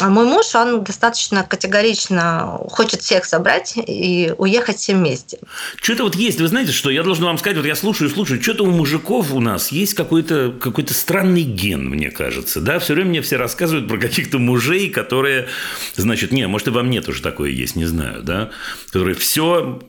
[0.00, 5.38] Мой муж, он достаточно категорично хочет всех собрать и уехать все вместе.
[5.80, 8.64] Что-то вот есть, вы знаете, что я должен вам сказать, вот я слушаю, слушаю, что-то
[8.64, 13.22] у мужиков у нас есть какой-то какой странный ген, мне кажется, да, все время мне
[13.22, 15.48] все рассказывают про каких-то мужей, которые,
[15.96, 18.50] значит, не, может и во мне тоже такое есть, не знаю, да,
[18.86, 19.80] которые все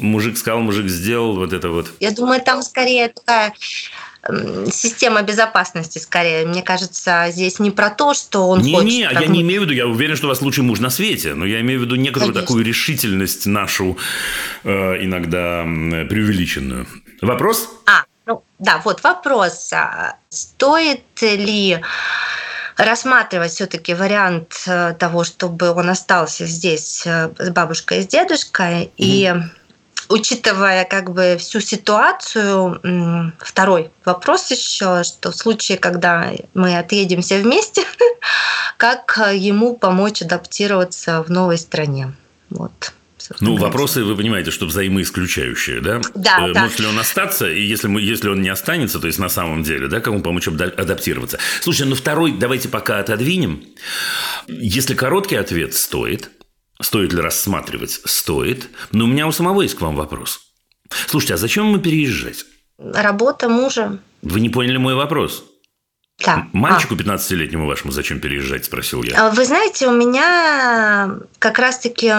[0.00, 1.88] мужик сказал, мужик сделал, вот это вот.
[2.00, 3.54] Я думаю, там скорее такая
[4.70, 6.46] система безопасности скорее.
[6.46, 8.88] Мне кажется, здесь не про то, что он не, хочет.
[8.88, 11.34] Не, я не имею в виду, я уверен, что у вас лучший муж на свете,
[11.34, 12.46] но я имею в виду некоторую Конечно.
[12.46, 13.96] такую решительность нашу
[14.64, 15.62] э, иногда
[16.08, 16.86] преувеличенную.
[17.22, 17.68] Вопрос?
[17.86, 19.72] А, ну да, вот вопрос.
[19.72, 21.80] А стоит ли
[22.76, 28.84] рассматривать все-таки вариант э, того, чтобы он остался здесь э, с бабушкой и с дедушкой,
[28.84, 29.34] mm и
[30.08, 32.80] учитывая как бы всю ситуацию,
[33.38, 37.84] второй вопрос еще, что в случае, когда мы отъедем все вместе,
[38.76, 42.12] как ему помочь адаптироваться в новой стране?
[42.50, 42.92] Вот.
[43.40, 46.00] Ну, вопросы, вы понимаете, что взаимоисключающие, да?
[46.14, 46.62] Да, э, да.
[46.62, 49.62] Может ли он остаться, и если, мы, если он не останется, то есть на самом
[49.62, 51.38] деле, да, как ему помочь адаптироваться?
[51.60, 53.64] Слушай, ну второй давайте пока отодвинем.
[54.46, 56.30] Если короткий ответ стоит,
[56.80, 58.00] Стоит ли рассматривать?
[58.04, 58.68] Стоит.
[58.92, 60.40] Но у меня у самого есть к вам вопрос.
[61.06, 62.44] Слушайте, а зачем мы переезжать?
[62.78, 63.98] Работа мужа.
[64.22, 65.44] Вы не поняли мой вопрос?
[66.24, 66.46] Да.
[66.52, 69.26] Мальчику 15-летнему вашему зачем переезжать, спросил я.
[69.26, 72.12] А, вы знаете, у меня как раз-таки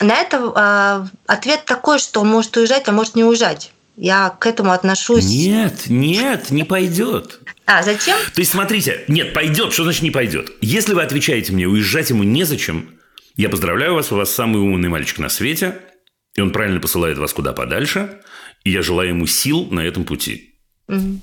[0.00, 3.72] на это а, ответ такой, что он может уезжать, а может не уезжать.
[3.96, 5.26] Я к этому отношусь.
[5.26, 7.40] Нет, нет, не пойдет.
[7.66, 8.16] А зачем?
[8.34, 10.52] То есть, смотрите, нет, пойдет, что значит не пойдет?
[10.60, 12.99] Если вы отвечаете мне, уезжать ему незачем,
[13.40, 15.80] я поздравляю вас, у вас самый умный мальчик на свете,
[16.34, 18.20] и он правильно посылает вас куда подальше,
[18.64, 20.60] и я желаю ему сил на этом пути.
[20.88, 21.20] Угу.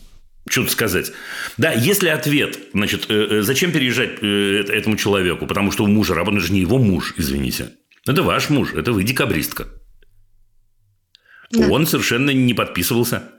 [0.50, 1.12] Что-то сказать.
[1.58, 5.46] Да, если ответ, значит, э, э, зачем переезжать э, этому человеку?
[5.46, 7.74] Потому что у мужа работает, же не его муж, извините.
[8.08, 9.68] Это ваш муж, это вы декабристка.
[11.52, 11.68] Да.
[11.68, 13.32] Он совершенно не подписывался.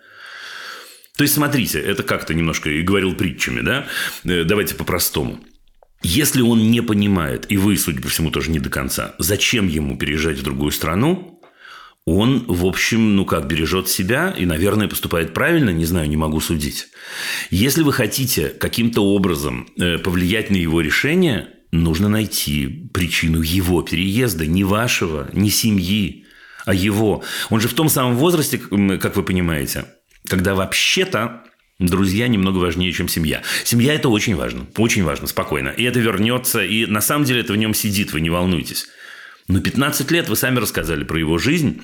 [1.17, 3.87] То есть, смотрите, это как-то немножко и говорил притчами, да?
[4.23, 5.41] Давайте по-простому.
[6.03, 9.97] Если он не понимает, и вы, судя по всему, тоже не до конца, зачем ему
[9.97, 11.41] переезжать в другую страну,
[12.05, 16.41] он, в общем, ну как, бережет себя и, наверное, поступает правильно, не знаю, не могу
[16.41, 16.89] судить.
[17.51, 24.47] Если вы хотите каким-то образом э, повлиять на его решение, нужно найти причину его переезда,
[24.47, 26.25] не вашего, не семьи,
[26.65, 27.25] а его.
[27.51, 29.85] Он же в том самом возрасте, как вы понимаете,
[30.27, 31.45] когда вообще-то
[31.79, 33.43] Друзья немного важнее, чем семья.
[33.63, 34.67] Семья– это очень важно.
[34.77, 35.69] Очень важно, спокойно.
[35.69, 38.89] И это вернется, и на самом деле это в нем сидит, вы не волнуйтесь.
[39.47, 41.83] Но 15 лет вы сами рассказали про его жизнь,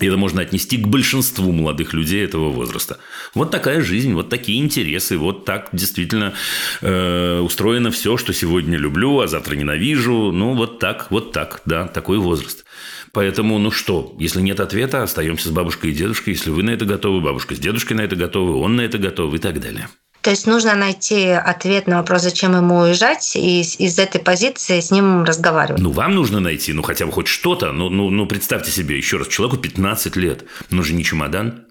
[0.00, 2.98] и это можно отнести к большинству молодых людей этого возраста.
[3.34, 6.34] Вот такая жизнь, вот такие интересы, вот так действительно
[6.80, 10.32] э, устроено все, что сегодня люблю, а завтра ненавижу.
[10.32, 12.64] Ну, вот так, вот так, да, такой возраст.
[13.12, 16.34] Поэтому, ну что, если нет ответа, остаемся с бабушкой и дедушкой.
[16.34, 19.34] Если вы на это готовы, бабушка с дедушкой на это готовы, он на это готов
[19.34, 19.88] и так далее.
[20.20, 24.90] То есть нужно найти ответ на вопрос, зачем ему уезжать, и из этой позиции с
[24.90, 25.80] ним разговаривать.
[25.80, 27.72] Ну, вам нужно найти, ну, хотя бы хоть что-то.
[27.72, 30.44] Ну, ну, ну представьте себе, еще раз, человеку 15 лет.
[30.70, 31.66] Ну же не чемодан.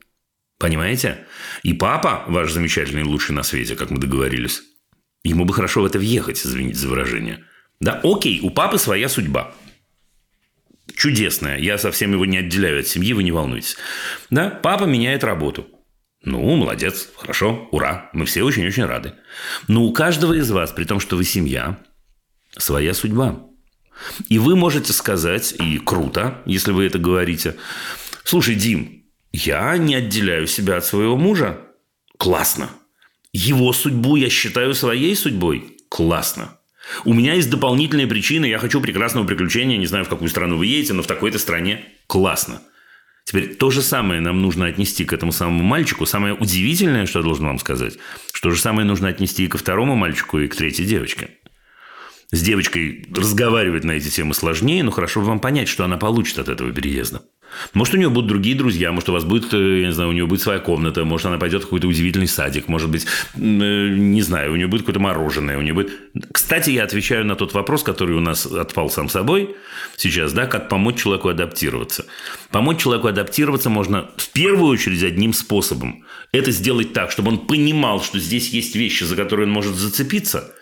[0.57, 1.25] Понимаете?
[1.63, 4.61] И папа, ваш замечательный лучший на свете, как мы договорились,
[5.23, 7.45] ему бы хорошо в это въехать, извините за выражение.
[7.79, 9.53] Да, окей, у папы своя судьба
[10.95, 11.57] чудесное.
[11.57, 13.77] Я совсем его не отделяю от семьи, вы не волнуйтесь.
[14.29, 15.67] Да, папа меняет работу.
[16.23, 19.13] Ну, молодец, хорошо, ура, мы все очень-очень рады.
[19.67, 21.79] Но у каждого из вас, при том, что вы семья,
[22.57, 23.45] своя судьба.
[24.27, 27.55] И вы можете сказать, и круто, если вы это говорите,
[28.23, 31.61] слушай, Дим, я не отделяю себя от своего мужа.
[32.17, 32.69] Классно.
[33.31, 35.77] Его судьбу я считаю своей судьбой.
[35.89, 36.58] Классно.
[37.05, 38.45] У меня есть дополнительные причины.
[38.45, 39.77] Я хочу прекрасного приключения.
[39.77, 41.85] Не знаю, в какую страну вы едете, но в такой-то стране.
[42.07, 42.61] Классно.
[43.25, 46.05] Теперь то же самое нам нужно отнести к этому самому мальчику.
[46.05, 47.99] Самое удивительное, что я должен вам сказать,
[48.33, 51.29] что же самое нужно отнести и ко второму мальчику, и к третьей девочке.
[52.31, 56.39] С девочкой разговаривать на эти темы сложнее, но хорошо бы вам понять, что она получит
[56.39, 57.21] от этого переезда.
[57.73, 60.13] Может, у нее будут другие друзья, может, у вас будет, э, я не знаю, у
[60.13, 64.21] нее будет своя комната, может, она пойдет в какой-то удивительный садик, может быть, э, не
[64.21, 65.91] знаю, у нее будет какое-то мороженое, у нее будет...
[66.31, 69.55] Кстати, я отвечаю на тот вопрос, который у нас отпал сам собой
[69.95, 72.05] сейчас, да, как помочь человеку адаптироваться.
[72.51, 76.05] Помочь человеку адаптироваться можно в первую очередь одним способом.
[76.31, 80.53] Это сделать так, чтобы он понимал, что здесь есть вещи, за которые он может зацепиться.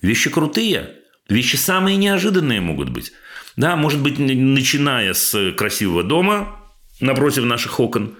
[0.00, 0.96] Вещи крутые,
[1.28, 3.12] вещи самые неожиданные могут быть.
[3.56, 6.56] Да, может быть, начиная с красивого дома
[7.00, 8.16] напротив наших окон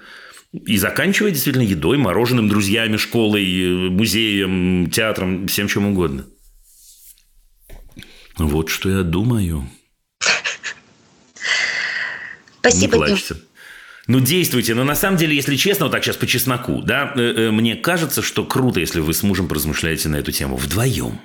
[0.53, 6.27] и заканчивая действительно едой, мороженым, друзьями, школой, музеем, театром, всем чем угодно.
[8.37, 9.68] Вот что я думаю.
[12.61, 13.37] Спасибо, Не плачьте.
[14.09, 14.75] Ну, действуйте.
[14.75, 17.77] Но на самом деле, если честно, вот так сейчас по чесноку, да, э, э, мне
[17.77, 21.21] кажется, что круто, если вы с мужем поразмышляете на эту тему вдвоем.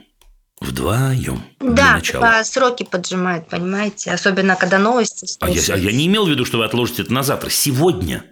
[0.60, 1.44] Вдвоем.
[1.60, 4.12] Да, по сроки поджимают, понимаете?
[4.12, 5.28] Особенно, когда новости.
[5.40, 7.50] А я, а я не имел в виду, что вы отложите это на завтра.
[7.50, 8.24] Сегодня.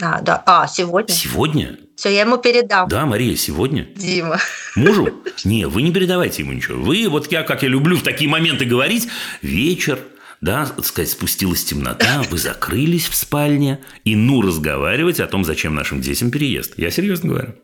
[0.00, 0.42] А, да.
[0.46, 1.12] А, сегодня?
[1.12, 1.78] Сегодня?
[1.96, 2.88] Все, я ему передам.
[2.88, 3.88] Да, Мария, сегодня.
[3.96, 4.38] Дима.
[4.76, 5.12] Мужу?
[5.44, 6.80] Не, вы не передавайте ему ничего.
[6.80, 9.08] Вы, вот я, как я люблю в такие моменты говорить,
[9.42, 9.98] вечер,
[10.40, 15.74] да, так сказать, спустилась темнота, вы закрылись в спальне, и ну разговаривать о том, зачем
[15.74, 16.74] нашим детям переезд.
[16.76, 17.54] Я серьезно говорю.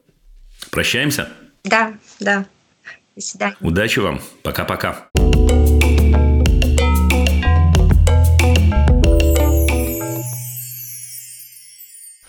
[0.71, 1.29] Прощаемся.
[1.63, 2.47] Да, да.
[3.17, 3.57] До свидания.
[3.61, 4.21] Удачи вам.
[4.43, 5.11] Пока-пока.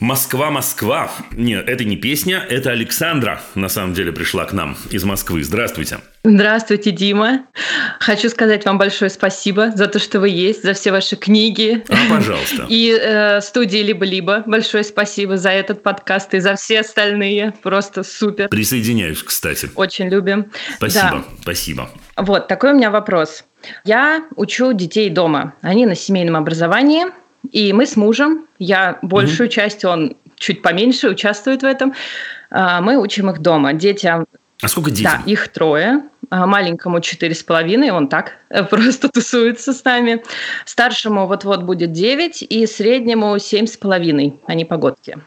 [0.05, 1.09] Москва, Москва.
[1.31, 5.43] Нет, это не песня, это Александра, на самом деле, пришла к нам из Москвы.
[5.43, 5.97] Здравствуйте.
[6.23, 7.47] Здравствуйте, Дима.
[7.99, 11.83] Хочу сказать вам большое спасибо за то, что вы есть, за все ваши книги.
[11.89, 12.65] А, пожалуйста.
[12.69, 17.55] И э, студии «Либо-либо» большое спасибо за этот подкаст и за все остальные.
[17.63, 18.47] Просто супер.
[18.49, 19.71] Присоединяюсь, кстати.
[19.73, 20.51] Очень любим.
[20.77, 21.23] Спасибо, Да.
[21.41, 21.89] спасибо.
[22.15, 23.43] Вот, такой у меня вопрос.
[23.83, 25.55] Я учу детей дома.
[25.63, 27.05] Они на семейном образовании,
[27.51, 31.93] и мы с мужем, я большую часть, он чуть поменьше участвует в этом,
[32.51, 33.73] а, мы учим их дома.
[33.73, 34.25] Детям
[34.62, 35.23] А сколько Да, детям?
[35.25, 36.03] их трое.
[36.31, 40.23] А Маленькому четыре с половиной, он так э, просто тусуется с нами.
[40.65, 45.17] Старшему вот-вот будет девять, и среднему семь с половиной, они погодки.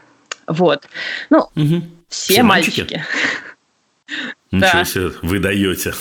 [0.47, 0.87] Вот.
[1.29, 1.89] Ну, Мгм.
[2.09, 2.81] все, Все мальчики?
[2.81, 3.03] мальчики.
[4.51, 4.83] Ничего Да.
[4.85, 5.93] себе, вы даете.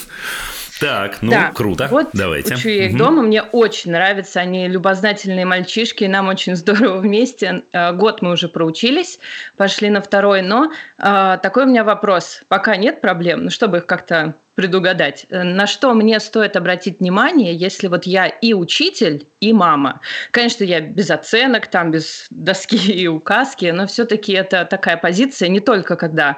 [0.80, 1.88] Так, ну, Да, круто.
[1.90, 2.54] Вот Давайте.
[2.54, 2.98] учу я их Мгм.
[2.98, 7.62] дома, мне очень нравится, они любознательные мальчишки, нам очень здорово вместе.
[7.72, 9.18] Э, Год мы уже проучились,
[9.56, 12.42] пошли на второй, но э, такой у меня вопрос.
[12.48, 15.26] Пока нет проблем, ну, чтобы их как-то предугадать.
[15.30, 20.00] Э, На что мне стоит обратить внимание, если вот я и учитель, и мама?
[20.32, 25.60] Конечно, я без оценок, там без доски и указки, но все-таки это такая позиция не
[25.60, 26.36] только когда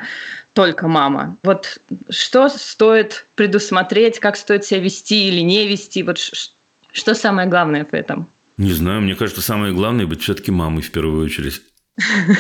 [0.53, 1.39] только мама.
[1.43, 6.03] Вот что стоит предусмотреть, как стоит себя вести или не вести?
[6.03, 6.19] Вот
[6.93, 8.29] что самое главное в этом?
[8.57, 11.63] Не знаю, мне кажется, самое главное быть все-таки мамой в первую очередь.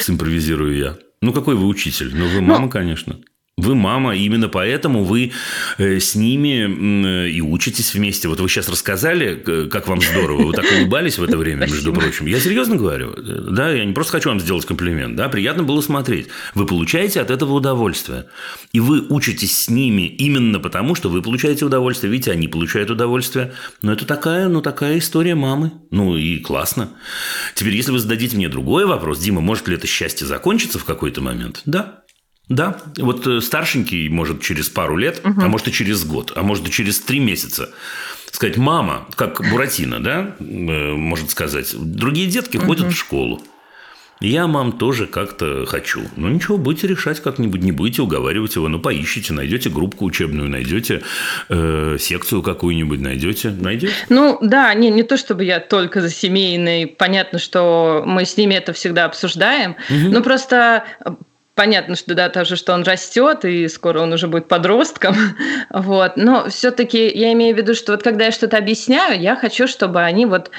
[0.01, 0.97] Симпровизирую я.
[1.23, 2.15] Ну, какой вы учитель?
[2.15, 3.19] Ну, вы мама, конечно.
[3.61, 5.33] Вы мама, именно поэтому вы
[5.79, 8.29] э, с ними э, и учитесь вместе.
[8.29, 10.47] Вот вы сейчас рассказали, к- как вам здорово.
[10.47, 12.01] Вы так улыбались в это время, между Спасибо.
[12.01, 12.27] прочим.
[12.27, 13.13] Я серьезно говорю.
[13.17, 15.17] Э, Да, я не просто хочу вам сделать комплимент.
[15.17, 16.29] Да, приятно было смотреть.
[16.55, 18.27] Вы получаете от этого удовольствие.
[18.73, 22.11] И вы учитесь с ними именно потому, что вы получаете удовольствие.
[22.11, 23.53] Видите, они получают удовольствие.
[23.83, 25.73] Но это такая, ну, такая история мамы.
[25.91, 26.91] Ну, и классно.
[27.55, 31.21] Теперь, если вы зададите мне другой вопрос, Дима, может ли это счастье закончиться в какой-то
[31.21, 31.63] момент?
[31.67, 32.00] Да.
[32.51, 36.69] Да, вот э, старшенький может через пару лет, а может и через год, а может
[36.69, 37.71] и через три месяца
[38.33, 40.43] сказать, мама, как Буратино, да, э,
[40.93, 43.41] может сказать, другие детки ходят в школу.
[44.21, 46.03] Я, мам, тоже как-то хочу.
[46.17, 48.69] Ну, ничего, будете решать как-нибудь, не будете уговаривать его.
[48.69, 51.01] Ну, поищите, найдете группку учебную, найдете
[51.49, 53.49] э, секцию какую-нибудь, найдете.
[53.49, 53.95] Найдете.
[54.11, 56.87] Ну да, не, не то чтобы я только за семейный.
[56.87, 59.77] Понятно, что мы с ними это всегда обсуждаем.
[59.89, 61.13] Но просто э,
[61.55, 65.15] понятно, что да, тоже, что он растет, и скоро он уже будет подростком.
[65.73, 66.17] Вот.
[66.17, 70.03] Но все-таки я имею в виду, что вот когда я что-то объясняю, я хочу, чтобы
[70.03, 70.51] они вот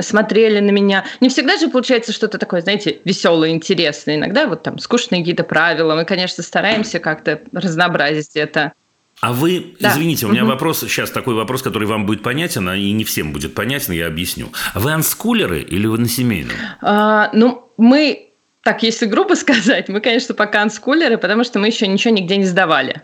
[0.00, 1.04] смотрели на меня.
[1.20, 4.16] Не всегда же получается что-то такое, знаете, веселое, интересное.
[4.16, 5.94] Иногда вот там скучные какие-то правила.
[5.94, 8.72] Мы, конечно, стараемся как-то разнообразить это.
[9.20, 9.90] А вы, Да.
[9.90, 10.52] извините, у меня Мгм.
[10.52, 14.06] вопрос, сейчас такой вопрос, который вам будет понятен, а и не всем будет понятен, я
[14.06, 14.52] объясню.
[14.74, 16.52] Вы анскулеры или вы на семейном?
[16.82, 18.27] А, ну, мы
[18.68, 22.44] Так, если грубо сказать, мы, конечно, пока анскулеры, потому что мы еще ничего нигде не
[22.44, 23.00] сдавали.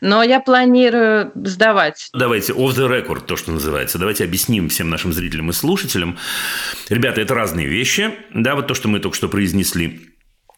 [0.00, 2.08] Но я планирую сдавать.
[2.12, 3.98] Давайте off the record, то, что называется.
[3.98, 6.18] Давайте объясним всем нашим зрителям и слушателям.
[6.88, 8.12] Ребята, это разные вещи.
[8.32, 10.13] Да, вот то, что мы только что произнесли.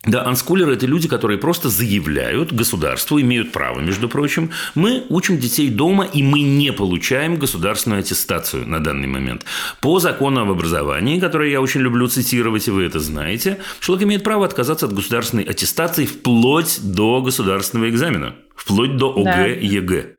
[0.07, 4.51] Да, анскулеры– это люди, которые просто заявляют государству, имеют право, между прочим.
[4.77, 9.45] Мы учим детей дома, и мы не получаем государственную аттестацию на данный момент.
[9.81, 14.23] По закону об образовании, который я очень люблю цитировать, и вы это знаете, человек имеет
[14.23, 19.45] право отказаться от государственной аттестации вплоть до государственного экзамена, вплоть до ОГЭ да.
[19.45, 20.17] ЕГЭ.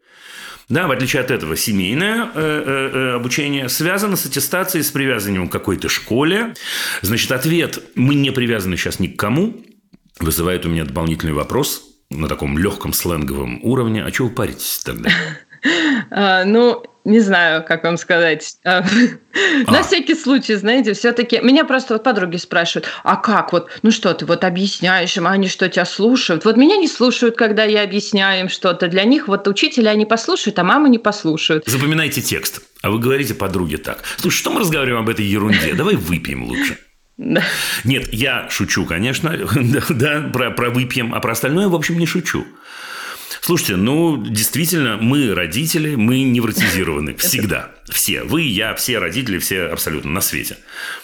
[0.68, 5.48] Да, в отличие от этого, семейное э, э, э, обучение связано с аттестацией, с привязанием
[5.48, 6.56] к какой-то школе.
[7.02, 9.64] Значит, ответ «мы не привязаны сейчас ни к кому»
[10.20, 14.04] вызывает у меня дополнительный вопрос на таком легком сленговом уровне.
[14.04, 15.10] А чего вы паритесь тогда?
[16.12, 18.58] А, ну, не знаю, как вам сказать.
[18.66, 18.86] А,
[19.68, 24.14] на всякий случай, знаете, все-таки меня просто вот подруги спрашивают, а как вот, ну что
[24.14, 26.46] ты вот объясняешь им, а они что тебя слушают?
[26.46, 28.88] Вот меня не слушают, когда я объясняю им что-то.
[28.88, 31.66] Для них вот учителя они послушают, а мамы не послушают.
[31.66, 34.04] Запоминайте текст, а вы говорите подруге так.
[34.18, 35.74] Слушай, что мы разговариваем об этой ерунде?
[35.74, 36.78] Давай выпьем лучше.
[37.18, 37.44] Да.
[37.84, 39.36] Нет, я шучу, конечно,
[39.90, 42.46] да, про, про выпьем, а про остальное, в общем, не шучу.
[43.42, 47.72] Слушайте, ну, действительно, мы родители, мы невротизированы всегда.
[47.90, 48.24] Все.
[48.24, 50.58] Вы, я, все родители, все абсолютно на свете.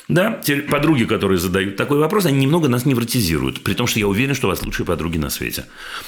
[0.08, 3.64] Да, те подруги, которые задают такой вопрос, они немного нас невротизируют.
[3.64, 5.66] При том, что я уверен, что у вас лучшие подруги на свете.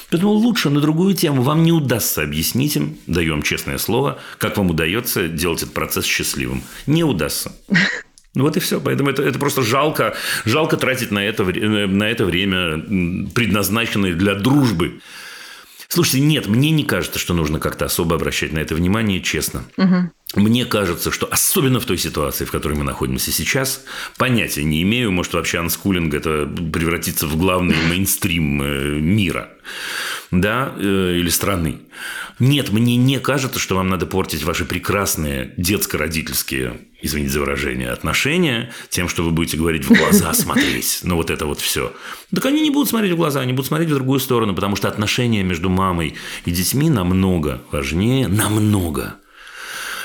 [0.10, 4.58] Поэтому лучше на другую тему вам не удастся объяснить им, даю вам честное слово, как
[4.58, 6.64] вам удается делать этот процесс счастливым.
[6.86, 7.54] Не удастся.
[8.36, 8.80] Ну вот и все.
[8.80, 10.16] Поэтому это, это просто жалко,
[10.46, 12.80] жалко тратить на это, на это время,
[13.34, 15.00] предназначенное для дружбы.
[15.88, 19.64] Слушайте, нет, мне не кажется, что нужно как-то особо обращать на это внимание, честно.
[19.78, 20.42] Угу.
[20.42, 23.86] Мне кажется, что особенно в той ситуации, в которой мы находимся сейчас,
[24.18, 29.50] понятия не имею, может, вообще анскулинг это превратится в главный мейнстрим э, мира
[30.32, 31.78] да, э, или страны.
[32.40, 38.72] Нет, мне не кажется, что вам надо портить ваши прекрасные детско-родительские, извините за выражение, отношения
[38.90, 41.00] тем, что вы будете говорить в глаза, смотреть.
[41.04, 41.94] Ну, вот это вот все.
[42.34, 44.88] Так они не будут смотреть в глаза, они будут смотреть в другую сторону, потому что
[44.88, 49.16] отношения между мамой и детьми намного важнее, намного,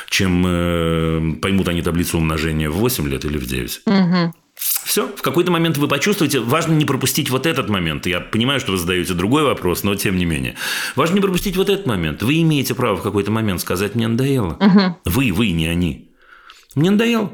[0.08, 3.82] чем э, поймут они таблицу умножения в 8 лет или в 9.
[3.86, 4.34] Угу.
[4.84, 8.06] Все, в какой-то момент вы почувствуете, важно не пропустить вот этот момент.
[8.06, 10.56] Я понимаю, что вы задаете другой вопрос, но тем не менее.
[10.96, 12.22] Важно не пропустить вот этот момент.
[12.22, 14.58] Вы имеете право в какой-то момент сказать «мне надоело».
[14.60, 14.96] Угу.
[15.06, 16.09] Вы, вы, не они.
[16.80, 17.30] «Мне надоело».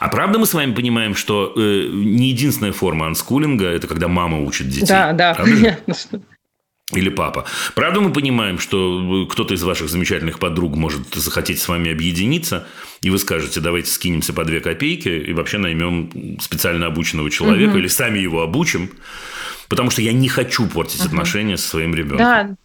[0.00, 4.40] А правда мы с вами понимаем, что э, не единственная форма анскулинга– это когда мама
[4.40, 4.86] учит детей?
[4.86, 5.94] Да, да, понятно.
[6.94, 7.44] Или папа.
[7.74, 12.66] Правда мы понимаем, что кто-то из ваших замечательных подруг может захотеть с вами объединиться,
[13.02, 17.78] и вы скажете, давайте скинемся по две копейки и вообще наймем специально обученного человека угу.
[17.78, 18.90] или сами его обучим,
[19.68, 21.08] потому что я не хочу портить угу.
[21.08, 22.18] отношения со своим ребенком.
[22.18, 22.56] Да.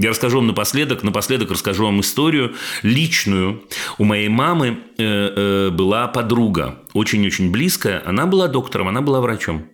[0.00, 3.64] Я расскажу вам напоследок, напоследок расскажу вам историю личную.
[3.98, 8.00] У моей мамы э, э, была подруга, очень-очень близкая.
[8.06, 9.66] Она была доктором, она была врачом.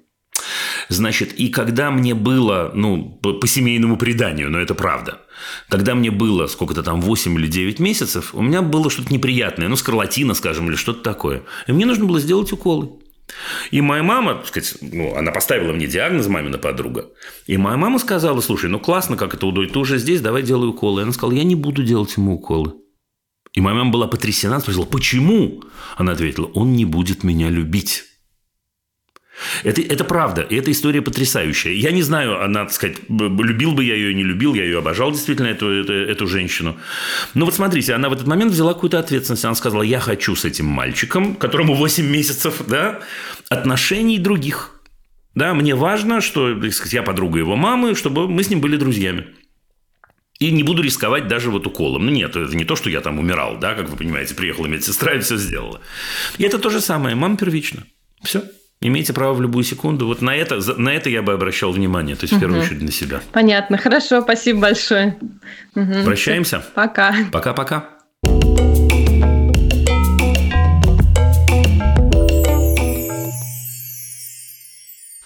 [0.89, 5.21] Значит, и когда мне было, ну, по, по семейному преданию, но это правда,
[5.69, 9.77] когда мне было сколько-то там 8 или 9 месяцев, у меня было что-то неприятное, ну,
[9.77, 11.43] скарлатина, скажем, или что-то такое.
[11.67, 12.89] И мне нужно было сделать уколы.
[13.71, 17.11] И моя мама, так сказать, ну, она поставила мне диагноз, мамина подруга.
[17.47, 20.69] И моя мама сказала, слушай, ну классно, как это удой, ты уже здесь, давай делай
[20.69, 21.01] уколы.
[21.01, 22.75] И она сказала, я не буду делать ему уколы.
[23.53, 25.63] И моя мама была потрясена, спросила, почему?
[25.97, 28.05] Она ответила, он не будет меня любить.
[29.65, 31.73] Это, это правда, и эта история потрясающая.
[31.73, 35.49] Я не знаю, она, сказать, любил бы я ее, не любил, я ее обожал действительно,
[35.49, 36.77] эту, эту, эту женщину.
[37.35, 39.45] Но вот смотрите, она в этот момент взяла какую-то ответственность.
[39.45, 43.01] Она сказала, я хочу с этим мальчиком, которому 8 месяцев, да,
[43.49, 44.81] отношений других.
[45.35, 49.27] Да, мне важно, что сказать, я подруга его мамы, чтобы мы с ним были друзьями.
[50.39, 52.07] И не буду рисковать даже вот уколом.
[52.07, 55.15] Ну, нет, это не то, что я там умирал, да, как вы понимаете, приехала медсестра
[55.15, 55.81] и все сделала.
[56.39, 57.17] И это то же самое.
[57.17, 57.85] Мама первично.
[58.23, 58.45] Все.
[58.85, 60.07] Имеете право в любую секунду.
[60.07, 62.93] Вот на это, на это я бы обращал внимание, то есть в первую очередь на
[62.93, 63.23] себя.
[63.33, 65.17] Понятно, хорошо, спасибо большое.
[65.75, 66.05] Угу.
[66.05, 66.63] Прощаемся.
[66.75, 67.17] Пока.
[67.33, 67.89] Пока-пока.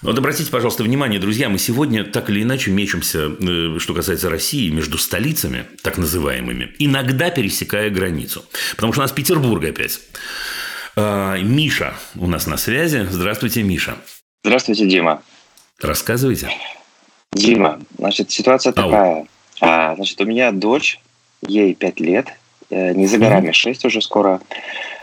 [0.02, 4.70] Вот обратите, пожалуйста, внимание, друзья, мы сегодня так или иначе мечемся, э, что касается России,
[4.70, 8.44] между столицами, так называемыми, иногда пересекая границу.
[8.76, 10.00] Потому что у нас Петербург опять.
[11.01, 13.07] А, Миша у нас на связи.
[13.09, 13.94] Здравствуйте, Миша.
[14.42, 15.22] Здравствуйте, Дима.
[15.80, 16.51] Рассказывайте.
[17.32, 18.90] Дима, значит, ситуация Ау.
[18.90, 19.26] такая.
[19.61, 20.99] А, значит, у меня дочь,
[21.46, 22.26] ей 5 лет,
[22.70, 24.40] э, не за горами, 6 уже скоро.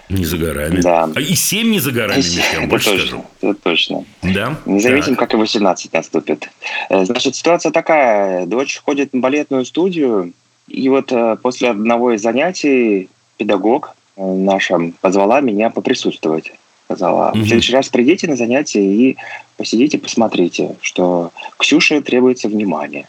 [0.10, 0.82] Не за горами.
[0.82, 1.10] Да.
[1.16, 2.20] А и 7 не за горами,
[2.54, 3.26] я вам больше точно, скажу.
[3.42, 4.06] Это точно.
[4.22, 4.58] Да?
[4.66, 5.20] Не заметим, Так.
[5.20, 6.50] как и 18 наступит.
[6.90, 8.46] Э, Значит, ситуация такая.
[8.48, 10.34] Дочь ходит на балетную студию,
[10.68, 16.52] и вот э, после одного из занятий педагог э, наша позвала меня поприсутствовать.
[16.86, 19.18] Сказала, в следующий раз придите на занятие и
[19.58, 23.08] посидите, посмотрите, что Ксюше требуется внимание.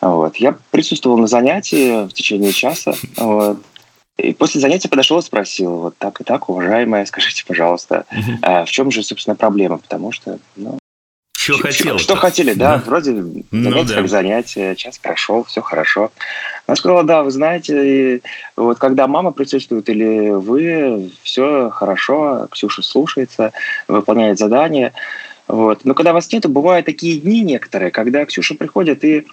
[0.00, 0.36] Вот.
[0.36, 2.94] Я присутствовал на занятии в течение часа.
[3.16, 3.58] Вот.
[4.18, 8.04] И после занятия подошел и спросил, вот так и так, уважаемая, скажите, пожалуйста,
[8.42, 9.78] а в чем же, собственно, проблема?
[9.78, 10.78] Потому что, ну,
[11.42, 11.98] Что хотел?
[11.98, 12.82] что хотели, да, Да.
[12.86, 13.10] вроде
[13.50, 13.94] Ну да.
[13.94, 16.12] как занятие, час прошел, все хорошо.
[16.66, 18.22] Она сказала, да, вы знаете, и
[18.56, 23.52] вот когда мама присутствует или вы, все хорошо, Ксюша слушается,
[23.88, 24.92] выполняет задания.
[25.48, 25.84] Вот.
[25.84, 29.26] Но когда вас нету, бывают такие дни некоторые, когда Ксюша приходит и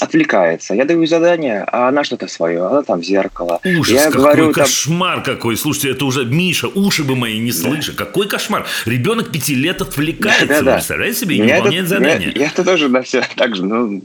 [0.00, 0.74] отвлекается.
[0.74, 3.60] Я даю задание, а она что-то свое, она там в зеркало.
[3.64, 5.56] Ужас, Я какой говорю, там, кошмар какой.
[5.56, 7.94] Слушайте, это уже, Миша, уши бы мои не слышат.
[7.96, 8.66] Какой кошмар.
[8.84, 10.70] Ребенок пяти лет отвлекается, Да-да-да.
[10.70, 12.32] вы представляете себе, и не выполняет это- задание.
[12.34, 14.02] Я, это тоже на все так же, ну,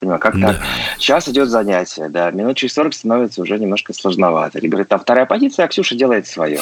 [0.00, 0.54] понимаю, как Да.
[0.54, 0.62] так?
[0.98, 4.58] Сейчас идет занятие, да, минут через 40 становится уже немножко сложновато.
[4.58, 6.60] И говорит, там вторая позиция, а Ксюша делает свое.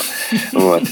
[0.53, 0.83] Вот.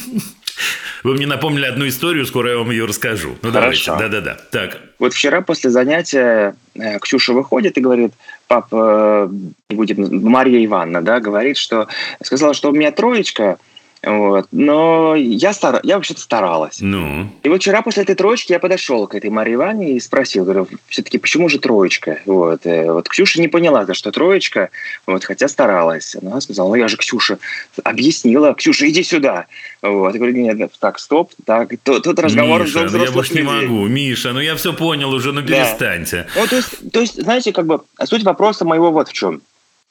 [1.03, 3.37] Вы мне напомнили одну историю, скоро я вам ее расскажу.
[3.43, 3.91] Ну, давайте.
[3.91, 4.03] Хорошо.
[4.03, 4.37] Да-да-да.
[4.51, 4.81] Так.
[4.99, 8.13] Вот вчера после занятия э, Ксюша выходит и говорит,
[8.47, 9.29] пап, э,
[9.69, 11.89] не будем, Мария Ивановна, да, говорит, что
[12.23, 13.59] сказала, что у меня троечка,
[14.05, 16.79] вот, но я, стар, я вообще-то старалась.
[16.81, 20.45] Ну, И вот вчера после этой троечки я подошел к этой Марии Ивановне и спросил,
[20.45, 22.19] говорю, все-таки почему же троечка?
[22.27, 24.71] Вот, э, вот Ксюша не поняла, за что троечка,
[25.07, 26.17] вот, хотя старалась.
[26.21, 27.39] Она сказала, ну я же Ксюша
[27.83, 29.47] объяснила, Ксюша, иди сюда.
[29.81, 33.41] Вот, я говорю, нет, так, стоп, так, тут, тут разговор Миша, ну я больше не
[33.41, 33.67] людей».
[33.69, 33.87] могу.
[33.87, 35.47] Миша, ну я все понял уже, ну Да.
[35.47, 36.27] перестаньте.
[36.37, 39.41] Ну, то есть, то есть, знаете, как бы суть вопроса моего вот в чем.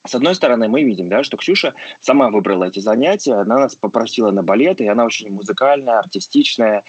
[0.06, 4.32] С одной стороны, мы видим, да, что Ксюша сама выбрала эти занятия, она нас попросила
[4.32, 6.84] на балет, и она очень музыкальная, артистичная.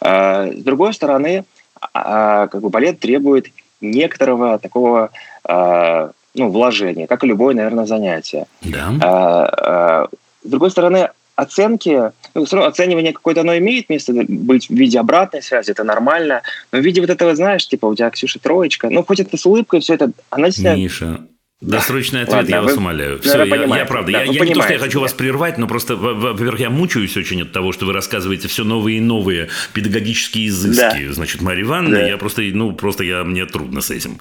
[0.00, 1.44] А, С другой стороны,
[1.92, 3.46] а, как бы балет требует
[3.80, 5.10] некоторого такого
[5.44, 8.46] а, ну, вложения, как и любое, наверное, занятие.
[8.62, 8.92] Да.
[9.00, 10.08] А, а,
[10.42, 14.98] С другой стороны, оценки, ну, все равно оценивание какое-то оно имеет место быть в виде
[14.98, 16.42] обратной связи, это нормально,
[16.72, 19.46] но в виде вот этого, знаешь, типа у тебя, Ксюша, троечка, ну, хоть это с
[19.46, 20.76] улыбкой, все это, она действительно...
[20.76, 21.20] Миша,
[21.62, 23.18] Досрочный ответ, Ладно, я вас вы, умоляю.
[23.22, 24.12] Все, я, я правда.
[24.12, 25.02] да, я я не то, что я хочу да.
[25.04, 28.46] вас прервать, но просто, во- во- во-первых, я мучаюсь очень от того, что вы рассказываете
[28.48, 31.08] все новые и новые педагогические изыски.
[31.12, 32.06] Значит, Марья Ивановна, Да.
[32.08, 34.20] я просто, ну, просто я, мне трудно с этим.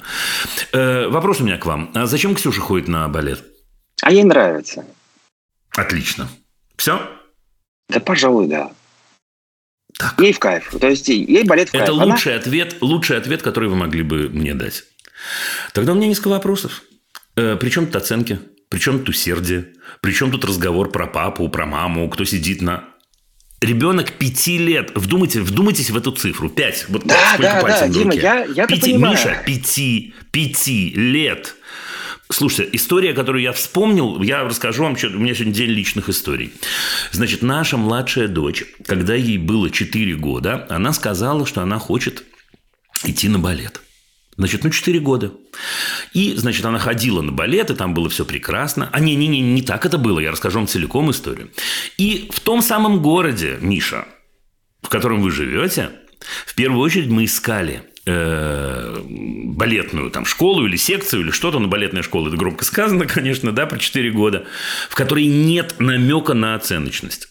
[0.71, 1.91] Э, вопрос у меня к вам.
[1.93, 3.43] А зачем Ксюша ходит на балет?
[4.01, 4.85] А ей нравится.
[5.75, 6.29] Отлично.
[6.77, 7.01] Все?
[7.89, 8.71] Да, пожалуй, да.
[9.99, 10.15] Так.
[10.19, 10.73] Ей в кайф.
[10.79, 11.83] То есть ей балет в кайф.
[11.83, 14.83] Это Она- лучший ответ, лучший ответ, который вы могли бы мне дать.
[15.73, 16.81] Тогда у меня несколько вопросов.
[17.35, 18.39] Э, при чем тут оценки?
[18.69, 19.73] При чем тут усердие?
[20.01, 22.85] При чем тут разговор про папу, про маму, кто сидит на...
[23.61, 24.91] Ребенок пяти лет.
[24.95, 26.49] Вдумайте, вдумайтесь в эту цифру.
[26.49, 26.85] Пять.
[26.89, 29.13] Вот Да, сколько да, пальцев да, Дима, я- я-то Пяти- понимаю.
[29.15, 31.55] Миша, пяти, пяти лет.
[32.29, 36.51] Слушайте, история, которую я вспомнил, я расскажу вам, что у меня сегодня день личных историй.
[37.11, 42.23] Значит, наша младшая дочь, когда ей было 4 года, она сказала, что она хочет
[43.03, 43.81] идти на балет.
[44.37, 45.31] Значит, ну, 4 года.
[46.13, 48.89] И, значит, она ходила на балет, и там было все прекрасно.
[48.91, 51.51] А не, не, так это было, я расскажу вам целиком историю.
[51.97, 54.05] И в том самом городе, Миша,
[54.81, 55.91] в котором вы живете,
[56.45, 62.03] в первую очередь мы искали э, балетную там школу или секцию или что-то, но балетная
[62.03, 64.45] школа, это громко сказано, конечно, да, про 4 года,
[64.89, 67.29] в которой нет намека на оценочность.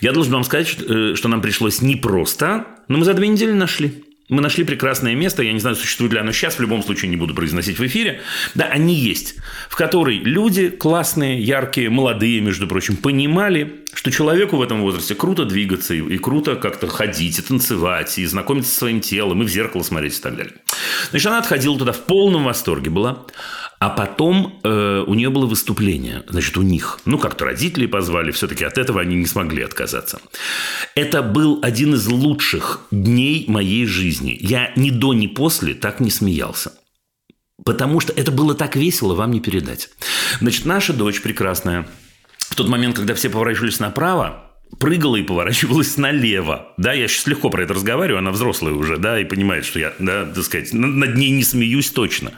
[0.00, 4.02] Я должен вам сказать, э, что нам пришлось непросто, но мы за две недели нашли.
[4.28, 7.16] Мы нашли прекрасное место, я не знаю, существует ли оно сейчас, в любом случае не
[7.16, 8.22] буду произносить в эфире.
[8.56, 9.36] Да, они есть,
[9.68, 15.44] в которой люди классные, яркие, молодые, между прочим, понимали, что человеку в этом возрасте круто
[15.44, 19.48] двигаться и, и круто как-то ходить, и танцевать, и знакомиться со своим телом, и в
[19.48, 20.54] зеркало смотреть и так далее.
[21.10, 23.26] Значит, она отходила туда в полном восторге была.
[23.78, 26.98] А потом э, у нее было выступление, значит, у них.
[27.04, 30.18] Ну, как-то родители позвали, все-таки от этого они не смогли отказаться.
[30.94, 34.36] Это был один из лучших дней моей жизни.
[34.40, 36.72] Я ни до, ни после так не смеялся.
[37.64, 39.90] Потому что это было так весело, вам не передать.
[40.40, 41.86] Значит, наша дочь прекрасная,
[42.38, 44.46] в тот момент, когда все поворачивались направо,
[44.78, 46.72] прыгала и поворачивалась налево.
[46.76, 49.92] Да, я сейчас легко про это разговариваю, она взрослая уже, да, и понимает, что я,
[49.98, 52.32] да, так сказать, над ней не смеюсь точно.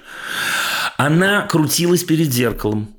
[0.99, 2.95] Она крутилась перед зеркалом.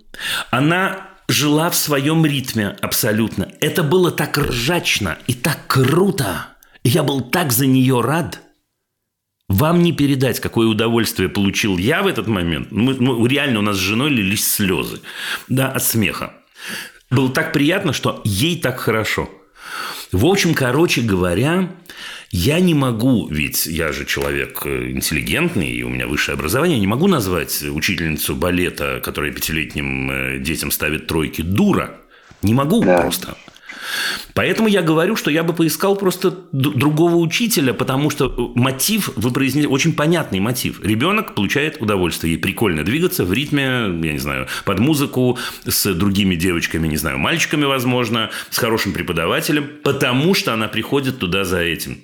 [0.51, 3.51] Она жила в своем ритме абсолютно.
[3.59, 6.47] Это было так ржачно и так круто.
[6.83, 8.39] Я был так за нее рад.
[9.49, 12.71] Вам не передать, какое удовольствие получил я в этот момент.
[12.71, 15.01] Мы, мы- реально у нас с женой лились слезы.
[15.49, 16.33] Да, от смеха.
[17.09, 19.29] Было так приятно, что ей так хорошо.
[20.11, 21.69] В общем, короче говоря,
[22.31, 26.87] я не могу, ведь я же человек э, интеллигентный, и у меня высшее образование, не
[26.87, 31.97] могу назвать учительницу балета, которая пятилетним э, детям ставит тройки, дура.
[32.41, 33.01] Не могу да.
[33.01, 33.37] просто.
[34.33, 39.31] Поэтому я говорю, что я бы поискал просто другого учителя, потому что э, мотив, вы
[39.31, 40.83] произнесли, очень понятный мотив.
[40.83, 42.33] Ребенок получает удовольствие.
[42.33, 47.17] Ей прикольно двигаться в ритме, я не знаю, под музыку, с другими девочками, не знаю,
[47.17, 52.03] мальчиками, возможно, с хорошим преподавателем, потому что она приходит туда за этим.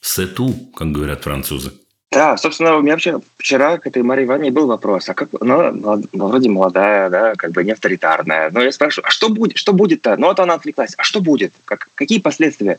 [0.00, 1.72] Сету, как говорят французы.
[2.10, 5.08] Да, собственно, у меня вообще вчера к этой Марии Ивановне был вопрос.
[5.10, 8.50] А как, ну, ну, вроде молодая, да, как бы не авторитарная.
[8.50, 9.58] Но я спрашиваю, а что будет?
[9.58, 10.16] Что будет-то?
[10.16, 10.94] Ну, вот она отвлеклась.
[10.96, 11.52] А что будет?
[11.66, 12.78] Как, какие последствия?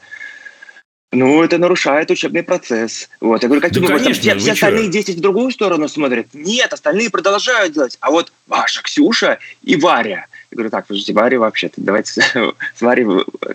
[1.12, 3.10] Ну, это нарушает учебный процесс.
[3.22, 3.44] Вот.
[3.44, 4.06] Я говорю, каким да, образом?
[4.06, 6.28] Конечно, все, все остальные 10 в другую сторону смотрят.
[6.34, 7.98] Нет, остальные продолжают делать.
[8.00, 12.22] А вот ваша Ксюша и Варя– я говорю, так, подождите, Варя вообще-то, давайте
[12.76, 13.06] с Варей,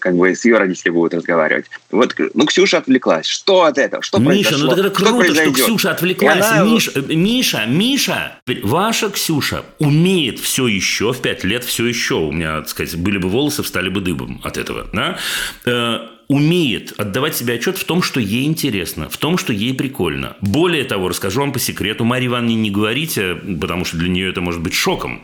[0.01, 1.67] как бы, с ее родителями будут разговаривать.
[1.91, 3.27] Вот, ну, Ксюша отвлеклась.
[3.27, 4.03] Что от этого?
[4.03, 4.77] Что Миша, произошло?
[4.77, 6.45] ну, это круто, что, что Ксюша отвлеклась.
[6.45, 6.65] Она...
[6.65, 12.61] Миша, Миша, Миша, ваша Ксюша умеет все еще, в пять лет все еще, у меня,
[12.61, 15.19] так сказать, были бы волосы, встали бы дыбом от этого, да?
[15.65, 20.37] Э, умеет отдавать себе отчет в том, что ей интересно, в том, что ей прикольно.
[20.41, 24.41] Более того, расскажу вам по секрету, Марье Ивановне не говорите, потому что для нее это
[24.41, 25.23] может быть шоком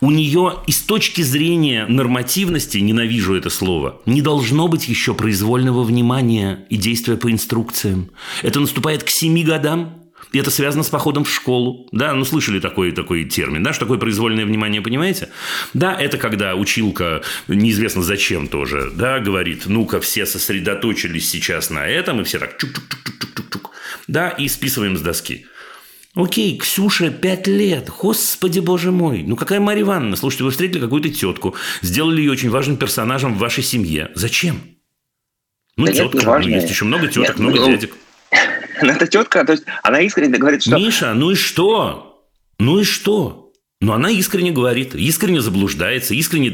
[0.00, 5.82] у нее и с точки зрения нормативности, ненавижу это слово, не должно быть еще произвольного
[5.82, 8.10] внимания и действия по инструкциям.
[8.42, 11.88] Это наступает к семи годам, и это связано с походом в школу.
[11.92, 15.28] Да, ну слышали такой, такой термин, да, что такое произвольное внимание, понимаете?
[15.74, 22.20] Да, это когда училка, неизвестно зачем тоже, да, говорит, ну-ка, все сосредоточились сейчас на этом,
[22.20, 23.70] и все так чук-чук-чук-чук-чук,
[24.08, 25.46] да, и списываем с доски.
[26.14, 27.90] Окей, Ксюша, пять лет.
[27.90, 29.24] Господи, боже мой.
[29.26, 30.14] Ну, какая Марья Ивановна?
[30.14, 34.12] Слушайте, вы встретили какую-то тетку, сделали ее очень важным персонажем в вашей семье.
[34.14, 34.60] Зачем?
[35.76, 37.94] Ну, да тетка, нет, ну, есть еще много теток, нет, много ну, дядек.
[38.82, 40.76] Ну, это тетка, то есть она искренне говорит, что...
[40.76, 42.26] Миша, ну и что?
[42.58, 43.43] Ну и что?
[43.84, 46.50] Но она искренне говорит, искренне заблуждается, искренне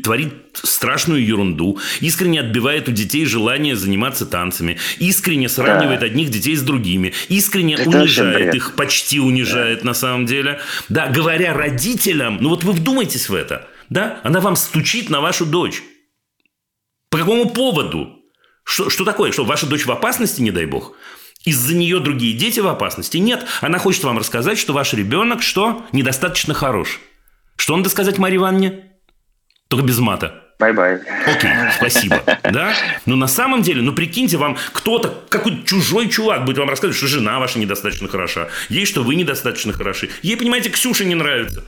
[0.00, 6.06] творит страшную ерунду, искренне отбивает у детей желание заниматься танцами, искренне сравнивает да.
[6.06, 9.86] одних детей с другими, искренне Это унижает их, почти унижает да.
[9.86, 10.60] на самом деле.
[10.88, 15.46] Да, говоря родителям, ну вот вы вдумайтесь в это, да, она вам стучит на вашу
[15.46, 15.82] дочь.
[17.10, 18.22] По какому поводу?
[18.62, 19.32] Что, что такое?
[19.32, 20.94] Что ваша дочь в опасности, не дай бог?
[21.48, 23.16] Из-за нее другие дети в опасности?
[23.16, 23.46] Нет.
[23.62, 25.86] Она хочет вам рассказать, что ваш ребенок, что?
[25.92, 27.00] Недостаточно хорош.
[27.56, 28.84] Что надо сказать Марье Ивановне?
[29.68, 30.44] Только без мата.
[30.58, 31.00] Bye-bye.
[31.26, 32.22] Окей, спасибо.
[32.42, 32.74] Да?
[33.06, 37.06] Но на самом деле, ну прикиньте, вам кто-то, какой-то чужой чувак будет вам рассказывать, что
[37.06, 38.48] жена ваша недостаточно хороша.
[38.68, 40.10] Ей, что вы недостаточно хороши.
[40.20, 41.64] Ей, понимаете, Ксюша не нравится.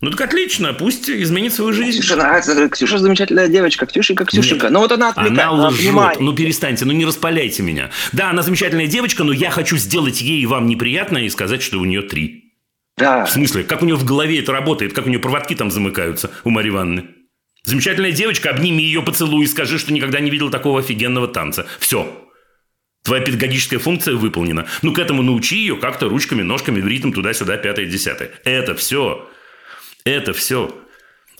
[0.00, 2.00] Ну так отлично, пусть изменит свою жизнь.
[2.00, 4.66] Ксюша нравится, Ксюша замечательная девочка, Ксюшенька, Ксюшенька.
[4.66, 6.20] Нет, ну вот она отвлекает, она лжет.
[6.20, 7.90] Ну перестаньте, ну не распаляйте меня.
[8.12, 11.78] Да, она замечательная девочка, но я хочу сделать ей и вам неприятно и сказать, что
[11.78, 12.54] у нее три.
[12.96, 13.26] Да.
[13.26, 16.30] В смысле, как у нее в голове это работает, как у нее проводки там замыкаются
[16.44, 17.04] у Марьи Ивановны.
[17.64, 21.66] Замечательная девочка, обними ее, поцелуй и скажи, что никогда не видел такого офигенного танца.
[21.78, 22.26] Все.
[23.04, 24.66] Твоя педагогическая функция выполнена.
[24.80, 28.30] Ну, к этому научи ее как-то ручками, ножками ритм туда-сюда, пятое, десятое.
[28.44, 29.28] Это все.
[30.04, 30.74] Это все.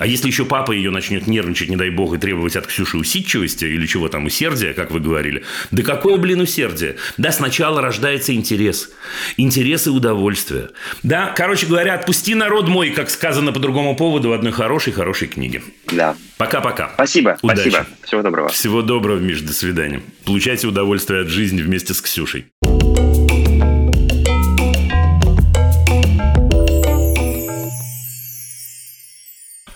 [0.00, 3.66] А если еще папа ее начнет нервничать, не дай бог, и требовать от Ксюши усидчивости
[3.66, 6.96] или чего там, усердия, как вы говорили, да какое, блин, усердие?
[7.18, 8.92] Да, сначала рождается интерес.
[9.36, 10.70] Интерес и удовольствие.
[11.02, 15.62] Да, короче говоря, отпусти народ мой, как сказано по другому поводу в одной хорошей-хорошей книге.
[15.92, 16.16] Да.
[16.38, 16.92] Пока-пока.
[16.94, 17.38] Спасибо.
[17.42, 17.68] Удачи.
[17.68, 17.86] Спасибо.
[18.02, 18.48] Всего доброго.
[18.48, 19.42] Всего доброго, Миш.
[19.42, 20.00] До свидания.
[20.24, 22.46] Получайте удовольствие от жизни вместе с Ксюшей.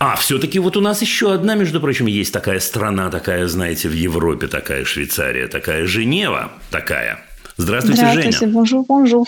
[0.06, 3.94] А, все-таки вот у нас еще одна, между прочим, есть такая страна, такая, знаете, в
[3.94, 7.20] Европе, такая Швейцария, такая Женева, такая.
[7.56, 8.52] Здравствуйте, Здравствуйте, Женя.
[8.52, 9.26] bonjour, bonjour.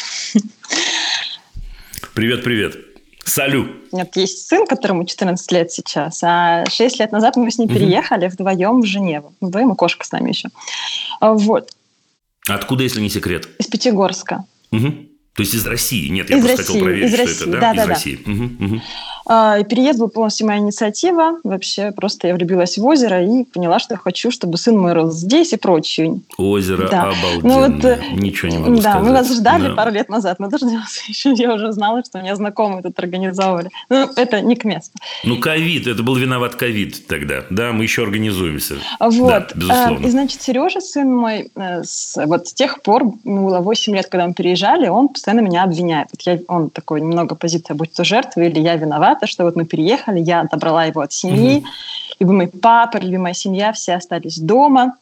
[2.12, 2.76] Привет, привет.
[3.24, 3.68] Салю.
[3.90, 7.70] У меня есть сын, которому 14 лет сейчас, а 6 лет назад мы с ним
[7.70, 9.32] переехали вдвоем в Женеву.
[9.40, 10.50] Вдвоем и кошка с нами еще.
[11.20, 11.70] А, вот.
[12.48, 13.48] Откуда, если не секрет?
[13.58, 14.44] Из Пятигорска.
[14.72, 14.92] Угу.
[15.36, 16.08] То есть из России?
[16.08, 17.60] Нет, я из просто России, хотел проверить, из что России, это, да?
[17.60, 18.20] да из да, России.
[18.26, 18.32] Да.
[18.32, 18.82] Угу, угу.
[19.28, 21.38] А, переезд был полностью моя инициатива.
[21.42, 25.14] Вообще просто я влюбилась в озеро и поняла, что я хочу, чтобы сын мой рос
[25.14, 26.20] здесь и прочее.
[26.38, 27.02] Озеро да.
[27.02, 27.40] обалденное.
[27.42, 29.02] Ну, вот, э, Ничего не могу да, сказать.
[29.02, 29.74] мы вас ждали да.
[29.74, 30.38] пару лет назад.
[30.38, 31.00] Мы дождался.
[31.08, 33.70] Еще я уже знала, что меня знакомые тут организовывали.
[33.90, 34.92] Ну, это не к месту.
[35.24, 35.86] Ну, ковид.
[35.86, 37.44] Это был виноват ковид тогда.
[37.50, 38.76] Да, мы еще организуемся.
[39.00, 39.28] Вот.
[39.28, 40.06] Да, безусловно.
[40.06, 41.82] И, значит, Сережа, сын мой, э,
[42.26, 46.08] вот с тех пор, было 8 лет, когда мы переезжали, он постоянно меня обвиняет.
[46.12, 49.15] Вот я, он такой немного позиция, будь то жертва или я виноват.
[49.16, 51.66] Брата, что вот мы переехали, я отобрала его от семьи, угу.
[52.20, 54.94] любимый папа, любимая семья, все остались дома.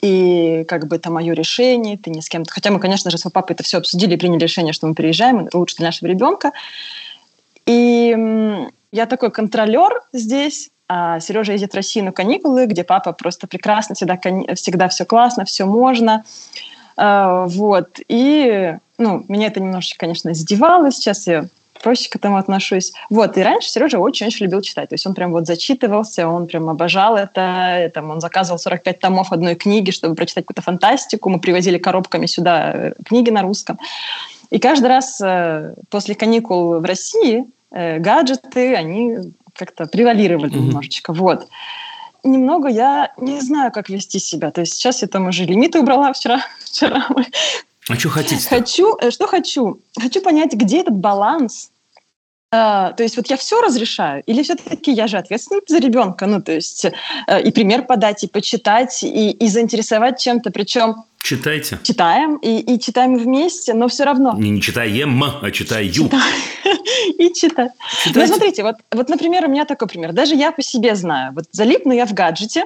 [0.00, 2.44] И как бы это мое решение, ты ни с кем...
[2.48, 5.48] Хотя мы, конечно же, с папой это все обсудили и приняли решение, что мы переезжаем,
[5.52, 6.50] лучше для нашего ребенка.
[7.66, 8.16] И
[8.90, 13.94] я такой контролер здесь, а Сережа ездит в Россию на каникулы, где папа просто прекрасно,
[13.94, 14.18] всегда,
[14.54, 16.24] всегда все классно, все можно.
[16.96, 18.00] А, вот.
[18.08, 20.90] И ну, меня это немножечко, конечно, издевало.
[20.90, 21.46] Сейчас я
[21.82, 22.92] проще к этому отношусь.
[23.10, 24.88] Вот, и раньше Сережа очень-очень любил читать.
[24.88, 27.90] То есть он прям вот зачитывался, он прям обожал это.
[27.94, 31.28] Там, он заказывал 45 томов одной книги, чтобы прочитать какую-то фантастику.
[31.28, 33.78] Мы привозили коробками сюда э, книги на русском.
[34.50, 40.58] И каждый раз э, после каникул в России э, гаджеты, они как-то превалировали mm-hmm.
[40.58, 41.12] немножечко.
[41.12, 41.48] Вот
[42.24, 44.50] немного я не знаю, как вести себя.
[44.50, 46.40] То есть сейчас я там уже лимиты убрала вчера.
[46.64, 47.06] вчера
[47.88, 48.48] а что хотите?
[48.48, 49.80] Хочу, что хочу?
[50.00, 51.71] Хочу понять, где этот баланс
[52.52, 56.52] то есть вот я все разрешаю, или все-таки я же ответственна за ребенка, ну то
[56.52, 61.78] есть uh, и пример подать, и почитать, и, и заинтересовать чем-то, причем Читайте.
[61.84, 64.34] Читаем и, и читаем вместе, но все равно.
[64.36, 65.88] Не, не читаем, а читаю.
[67.18, 67.70] И читаю.
[68.14, 70.12] Ну, смотрите, вот, вот, например, у меня такой пример.
[70.12, 71.32] Даже я по себе знаю.
[71.32, 72.64] Вот залипну я в гаджете,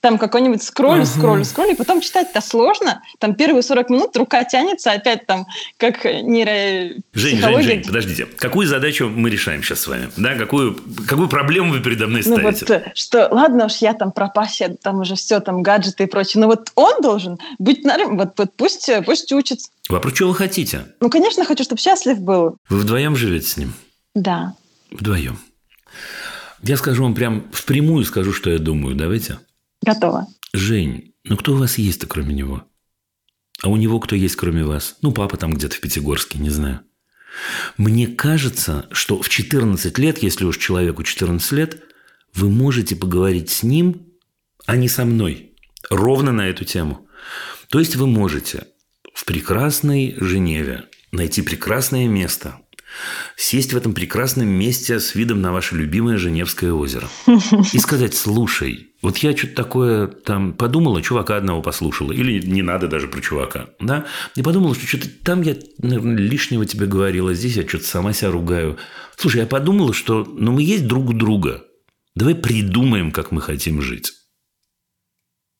[0.00, 3.02] там какой-нибудь скроллю, скроллю, и потом читать-то сложно.
[3.18, 5.46] Там первые 40 минут рука тянется, опять там,
[5.76, 6.94] как нейро...
[7.12, 8.26] Жень, Жень, Жень, подождите.
[8.26, 10.10] Какую задачу мы решаем сейчас с вами?
[10.16, 12.64] Да, какую, какую проблему вы передо мной ставите?
[12.66, 16.06] Ну вот, э, что, ладно уж, я там пропащая, там уже все, там гаджеты и
[16.06, 19.70] прочее, но вот он должен быть, вот, вот пусть, э, пусть учится.
[19.90, 20.86] Вопрос, что вы хотите?
[21.00, 22.56] Ну, конечно, хочу, чтобы счастлив был.
[22.68, 23.74] Вы вдвоем живете с ним?
[24.14, 24.54] Да.
[24.90, 25.38] Вдвоем.
[26.62, 28.94] Я скажу вам прям впрямую скажу, что я думаю.
[28.94, 29.38] Давайте.
[29.82, 30.26] Готово.
[30.52, 32.64] Жень, ну кто у вас есть-то кроме него?
[33.62, 34.96] А у него кто есть кроме вас?
[35.02, 36.80] Ну, папа там где-то в Пятигорске, не знаю.
[37.76, 41.82] Мне кажется, что в 14 лет, если уж человеку 14 лет,
[42.34, 44.06] вы можете поговорить с ним,
[44.66, 45.52] а не со мной,
[45.90, 47.06] ровно на эту тему.
[47.68, 48.66] То есть вы можете
[49.14, 52.59] в прекрасной Женеве найти прекрасное место,
[53.36, 57.08] сесть в этом прекрасном месте с видом на ваше любимое Женевское озеро
[57.72, 62.88] и сказать, слушай, вот я что-то такое там подумала, чувака одного послушала, или не надо
[62.88, 67.56] даже про чувака, да, и подумала, что что-то там я, наверное, лишнего тебе говорила, здесь
[67.56, 68.78] я что-то сама себя ругаю.
[69.16, 71.64] Слушай, я подумала, что ну, мы есть друг у друга,
[72.14, 74.12] давай придумаем, как мы хотим жить.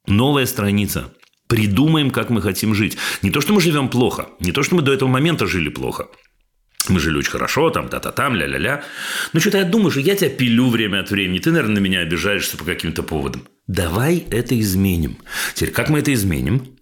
[0.07, 1.13] Новая страница.
[1.47, 2.97] Придумаем, как мы хотим жить.
[3.23, 6.07] Не то, что мы живем плохо, не то, что мы до этого момента жили плохо–
[6.89, 8.83] мы жили очень хорошо, там, та-та-там, ля-ля-ля.
[9.33, 12.01] Но что-то я думаю, что я тебя пилю время от времени, ты, наверное, на меня
[12.01, 13.43] обижаешься по каким-то поводам.
[13.67, 15.19] Давай это изменим.
[15.55, 16.77] Теперь, как мы это изменим?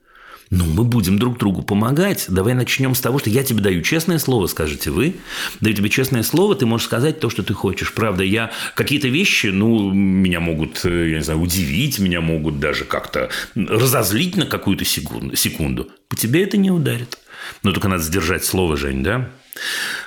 [0.51, 2.25] Ну, мы будем друг другу помогать.
[2.29, 5.17] Давай начнем с того, что я тебе даю честное слово, скажете вы.
[5.61, 7.93] Даю тебе честное слово, ты можешь сказать то, что ты хочешь.
[7.93, 12.85] Правда, я какие-то вещи, ну, меня могут, э, я не знаю, удивить, меня могут даже
[12.85, 15.89] как-то разозлить на какую-то секунду.
[16.09, 17.19] По тебе это не ударит.
[17.63, 19.31] Но только надо сдержать слово, Жень, да?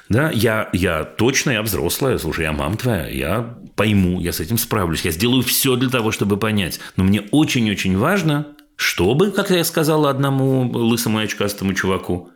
[0.09, 4.57] Да, я, я точно, я взрослая, слушай, я мам твоя, я пойму, я с этим
[4.57, 6.79] справлюсь, я сделаю все для того, чтобы понять.
[6.95, 12.31] Но мне очень-очень важно, чтобы, как я сказала одному лысому и очкастому чуваку,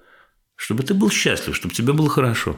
[0.56, 2.58] чтобы ты был счастлив, чтобы тебе было хорошо.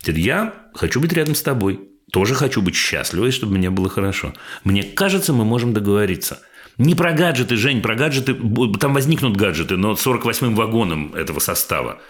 [0.00, 1.90] Теперь я хочу быть рядом с тобой.
[2.12, 4.34] Тоже хочу быть счастливой, чтобы мне было хорошо.
[4.62, 6.40] Мне кажется, мы можем договориться.
[6.78, 8.34] Не про гаджеты, Жень, про гаджеты,
[8.80, 12.00] там возникнут гаджеты, но 48-м вагоном этого состава.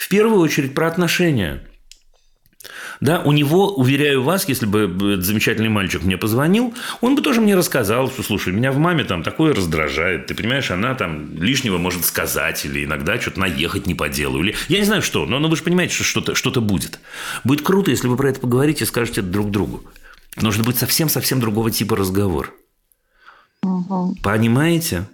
[0.00, 1.60] В первую очередь про отношения.
[3.02, 6.72] Да, у него, уверяю вас, если бы этот замечательный мальчик мне позвонил,
[7.02, 10.70] он бы тоже мне рассказал, что, слушай, меня в маме там такое раздражает, ты понимаешь,
[10.70, 14.86] она там лишнего может сказать, или иногда что-то наехать не по делу, или я не
[14.86, 16.98] знаю что, но, но вы же понимаете, что что-то что будет.
[17.44, 19.84] Будет круто, если вы про это поговорите и скажете друг другу.
[20.36, 22.54] Нужно быть совсем-совсем другого типа разговор.
[23.62, 24.16] Угу.
[24.22, 25.08] Понимаете?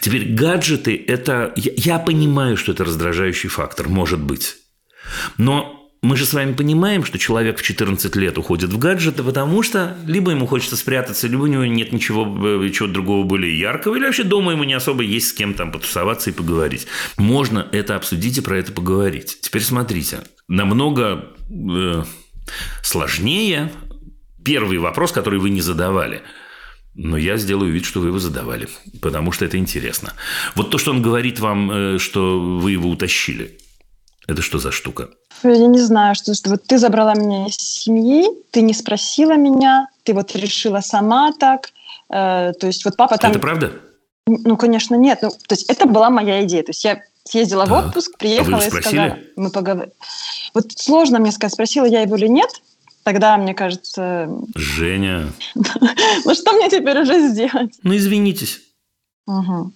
[0.00, 1.52] Теперь гаджеты– это…
[1.56, 4.56] Я понимаю, что это раздражающий фактор, может быть.
[5.38, 9.62] Но мы же с вами понимаем, что человек в 14 лет уходит в гаджеты, потому
[9.62, 13.96] что либо ему хочется спрятаться, либо у него нет ничего э, чего другого более яркого,
[13.96, 16.86] или вообще дома ему не особо есть с кем там потусоваться и поговорить.
[17.16, 19.38] Можно это обсудить и про это поговорить.
[19.40, 22.04] Теперь смотрите, намного э,
[22.82, 23.72] сложнее
[24.44, 26.22] первый вопрос, который вы не задавали–
[26.96, 28.68] но я сделаю вид, что вы его задавали,
[29.02, 30.14] потому что это интересно.
[30.54, 33.58] Вот то, что он говорит вам, э, что вы его утащили,
[34.26, 35.10] это что за штука?
[35.42, 39.88] Я не знаю, что, что вот ты забрала меня из семьи, ты не спросила меня,
[40.04, 41.70] ты вот решила сама так.
[42.08, 43.30] Э, то есть вот папа там...
[43.30, 43.72] Это правда?
[44.26, 45.20] Ну, конечно, нет.
[45.22, 46.62] Ну, то есть это была моя идея.
[46.62, 47.84] То есть я съездила так.
[47.84, 49.18] в отпуск, приехала а вы и сказала...
[49.36, 49.92] Мы поговорили.
[50.54, 52.50] Вот сложно мне сказать, спросила я его или нет.
[53.06, 54.28] Тогда, мне кажется...
[54.56, 55.32] Женя.
[56.24, 57.72] Ну что мне теперь уже сделать?
[57.84, 58.60] Ну, извинитесь.
[59.26, 59.72] Угу.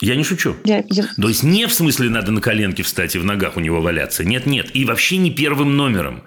[0.00, 0.54] Я не шучу.
[0.64, 1.08] Я, я...
[1.20, 4.24] То есть не в смысле надо на коленке встать и в ногах у него валяться.
[4.24, 4.70] Нет, нет.
[4.72, 6.22] И вообще не первым номером.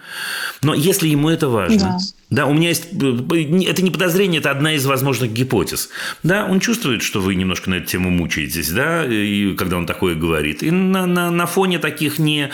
[0.62, 1.78] Но если ему это важно.
[1.78, 1.98] Да.
[2.30, 2.88] Да, у меня есть...
[2.92, 5.90] Это не подозрение, это одна из возможных гипотез.
[6.24, 10.16] Да, он чувствует, что вы немножко на эту тему мучаетесь, да, и когда он такое
[10.16, 10.64] говорит.
[10.64, 12.52] И на, на, на фоне таких не...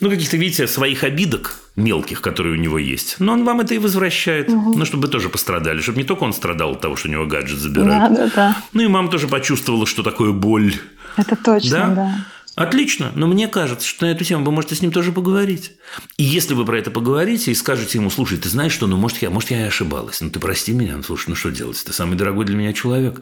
[0.00, 3.16] Ну, каких-то, видите, своих обидок мелких, которые у него есть.
[3.18, 4.48] Но он вам это и возвращает.
[4.48, 4.78] Угу.
[4.78, 5.80] Ну, чтобы вы тоже пострадали.
[5.80, 8.14] Чтобы не только он страдал от того, что у него гаджет забирают.
[8.14, 8.56] Да, да, да.
[8.72, 10.74] Ну, и мама тоже почувствовала, что такое боль.
[11.16, 11.86] Это точно, да.
[11.94, 12.14] да.
[12.58, 15.74] Отлично, но мне кажется, что на эту тему вы можете с ним тоже поговорить.
[16.16, 19.22] И если вы про это поговорите и скажете ему, слушай, ты знаешь что, ну, может,
[19.22, 21.92] я, может, я и ошибалась, ну, ты прости меня, ну, слушай, ну, что делать, ты
[21.92, 23.20] самый дорогой для меня человек.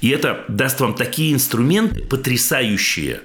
[0.00, 3.20] И это даст вам такие инструменты потрясающие,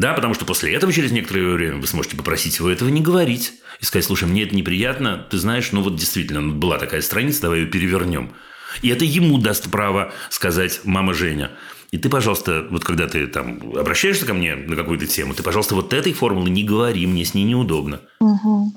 [0.00, 3.52] да, потому что после этого через некоторое время вы сможете попросить его этого не говорить.
[3.80, 7.42] И сказать, слушай, мне это неприятно, ты знаешь, ну вот действительно, ну, была такая страница,
[7.42, 8.32] давай ее перевернем.
[8.80, 11.50] И это ему даст право сказать «мама Женя».
[11.90, 15.74] И ты, пожалуйста, вот когда ты там обращаешься ко мне на какую-то тему, ты, пожалуйста,
[15.74, 18.00] вот этой формулы не говори, мне с ней неудобно.
[18.20, 18.72] Угу.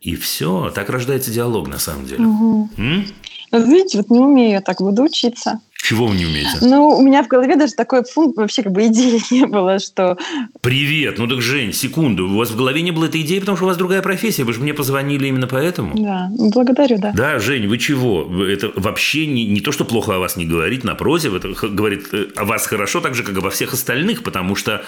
[0.00, 2.24] И все, так рождается диалог на самом деле.
[2.24, 2.70] Угу.
[2.78, 3.06] М?
[3.52, 5.60] Видите, вот не умею я так, буду учиться.
[5.82, 6.58] Чего вы не умеете?
[6.62, 10.18] Ну, у меня в голове даже такой пункт, вообще как бы идеи не было, что...
[10.60, 11.18] Привет!
[11.18, 12.28] Ну так, Жень, секунду.
[12.28, 14.44] У вас в голове не было этой идеи, потому что у вас другая профессия.
[14.44, 15.94] Вы же мне позвонили именно поэтому.
[15.94, 17.12] Да, благодарю, да.
[17.12, 18.44] Да, Жень, вы чего?
[18.44, 22.28] Это вообще не, не то, что плохо о вас не говорит, напротив, это говорит э,
[22.36, 24.82] о вас хорошо, так же, как и обо всех остальных, потому что...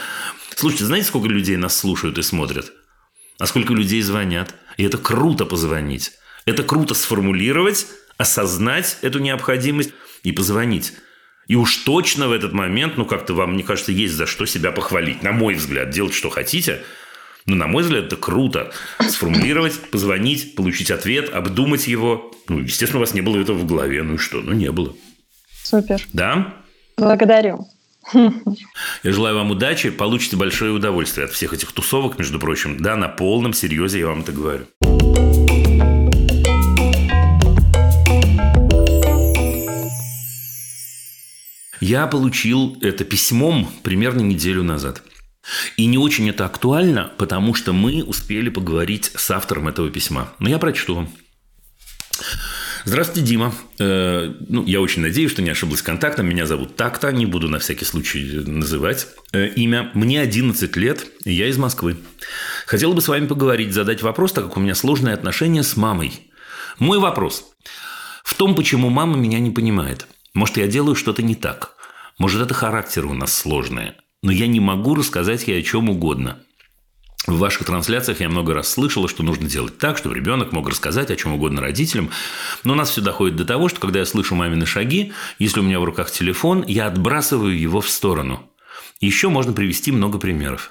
[0.56, 2.72] Слушайте, знаете, сколько людей нас слушают и смотрят?
[3.38, 4.54] А сколько людей звонят?
[4.76, 6.12] И это круто позвонить.
[6.44, 7.86] Это круто сформулировать,
[8.16, 10.94] осознать эту необходимость и позвонить.
[11.46, 14.70] И уж точно в этот момент, ну, как-то вам, мне кажется, есть за что себя
[14.70, 15.22] похвалить.
[15.22, 16.82] На мой взгляд, делать, что хотите.
[17.46, 18.70] Но, на мой взгляд, это круто.
[19.00, 22.30] Сформулировать, позвонить, получить ответ, обдумать его.
[22.48, 24.02] Ну, естественно, у вас не было этого в голове.
[24.02, 24.42] Ну и что?
[24.42, 24.94] Ну, не было.
[25.64, 26.02] Супер.
[26.12, 26.54] Да?
[26.98, 27.66] Благодарю.
[28.12, 32.78] Я желаю вам удачи, получите большое удовольствие от всех этих тусовок, между прочим.
[32.78, 34.66] Да, на полном серьезе я вам это говорю.
[41.80, 45.02] Я получил это письмом примерно неделю назад.
[45.76, 50.32] И не очень это актуально, потому что мы успели поговорить с автором этого письма.
[50.38, 51.08] Но я прочту вам.
[52.84, 53.54] Здравствуйте, Дима.
[53.78, 56.28] Э, ну, я очень надеюсь, что не ошиблась контактом.
[56.28, 59.90] Меня зовут Такта, не буду на всякий случай называть э, имя.
[59.94, 61.96] Мне 11 лет, и я из Москвы.
[62.66, 66.12] Хотел бы с вами поговорить, задать вопрос, так как у меня сложные отношения с мамой.
[66.78, 67.52] Мой вопрос
[68.24, 70.06] в том, почему мама меня не понимает–
[70.38, 71.74] может, я делаю что-то не так.
[72.18, 73.92] Может, это характер у нас сложный.
[74.22, 76.38] Но я не могу рассказать ей о чем угодно.
[77.26, 81.10] В ваших трансляциях я много раз слышала, что нужно делать так, чтобы ребенок мог рассказать
[81.10, 82.10] о чем угодно родителям.
[82.64, 85.62] Но у нас все доходит до того, что когда я слышу мамины шаги, если у
[85.62, 88.50] меня в руках телефон, я отбрасываю его в сторону.
[89.00, 90.70] Еще можно привести много примеров.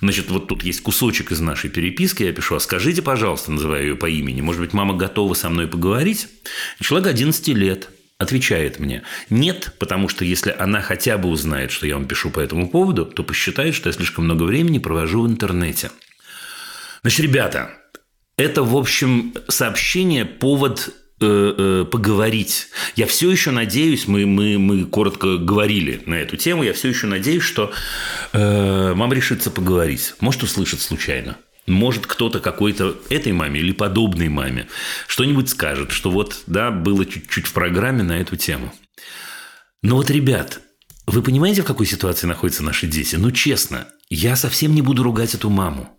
[0.00, 3.94] Значит, вот тут есть кусочек из нашей переписки, я пишу, а скажите, пожалуйста, называю ее
[3.96, 6.28] по имени, может быть, мама готова со мной поговорить?
[6.80, 7.90] Человек 11 лет,
[8.22, 12.40] отвечает мне «нет», потому что если она хотя бы узнает, что я вам пишу по
[12.40, 15.90] этому поводу, то посчитает, что я слишком много времени провожу в интернете.
[17.02, 17.70] Значит, ребята,
[18.36, 22.68] это, в общем, сообщение, повод э, э, поговорить.
[22.96, 27.06] Я все еще надеюсь, мы, мы, мы коротко говорили на эту тему, я все еще
[27.06, 27.72] надеюсь, что
[28.32, 30.14] э, мама решится поговорить.
[30.20, 31.36] Может, услышит случайно.
[31.66, 34.68] Может, кто-то какой-то этой маме или подобной маме
[35.06, 38.74] что-нибудь скажет, что вот, да, было чуть-чуть в программе на эту тему.
[39.80, 40.60] Но вот, ребят,
[41.06, 43.16] вы понимаете, в какой ситуации находятся наши дети?
[43.16, 45.98] Ну, честно, я совсем не буду ругать эту маму.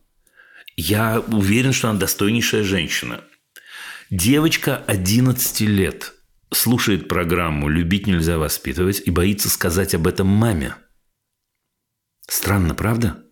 [0.76, 3.22] Я уверен, что она достойнейшая женщина.
[4.10, 6.14] Девочка 11 лет
[6.52, 10.76] слушает программу «Любить нельзя воспитывать» и боится сказать об этом маме.
[12.28, 13.23] Странно, правда?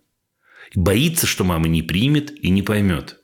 [0.74, 3.18] Боится, что мама не примет и не поймет.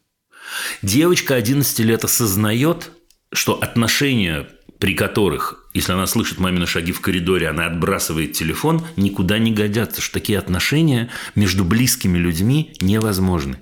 [0.83, 2.91] Девочка 11 лет осознает,
[3.33, 9.39] что отношения, при которых, если она слышит мамины шаги в коридоре, она отбрасывает телефон, никуда
[9.39, 13.61] не годятся, что такие отношения между близкими людьми невозможны.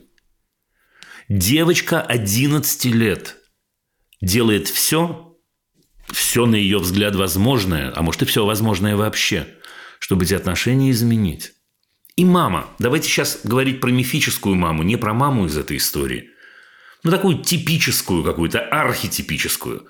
[1.29, 3.37] Девочка 11 лет
[4.21, 5.37] делает все,
[6.13, 9.49] все на ее взгляд возможное, а может и все возможное вообще,
[9.99, 11.56] чтобы эти отношения изменить.
[12.17, 12.67] И мама.
[12.79, 16.31] Давайте сейчас говорить про мифическую маму, не про маму из этой истории.
[17.03, 19.87] Ну, такую типическую какую-то, архетипическую.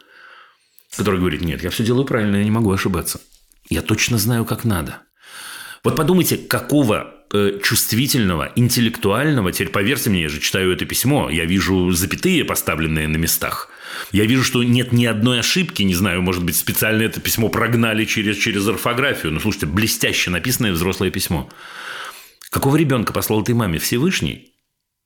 [0.96, 3.20] Которая говорит, нет, я все делаю правильно, я не могу ошибаться.
[3.68, 5.02] Я точно знаю, как надо.
[5.84, 11.44] Вот подумайте, какого э, чувствительного, интеллектуального, теперь поверьте мне, я же читаю это письмо, я
[11.44, 13.70] вижу запятые, поставленные на местах.
[14.10, 18.04] Я вижу, что нет ни одной ошибки, не знаю, может быть, специально это письмо прогнали
[18.04, 19.32] через, через орфографию.
[19.32, 21.48] Но слушайте, блестяще написанное взрослое письмо.
[22.56, 24.54] Какого ребенка послал ты маме Всевышний?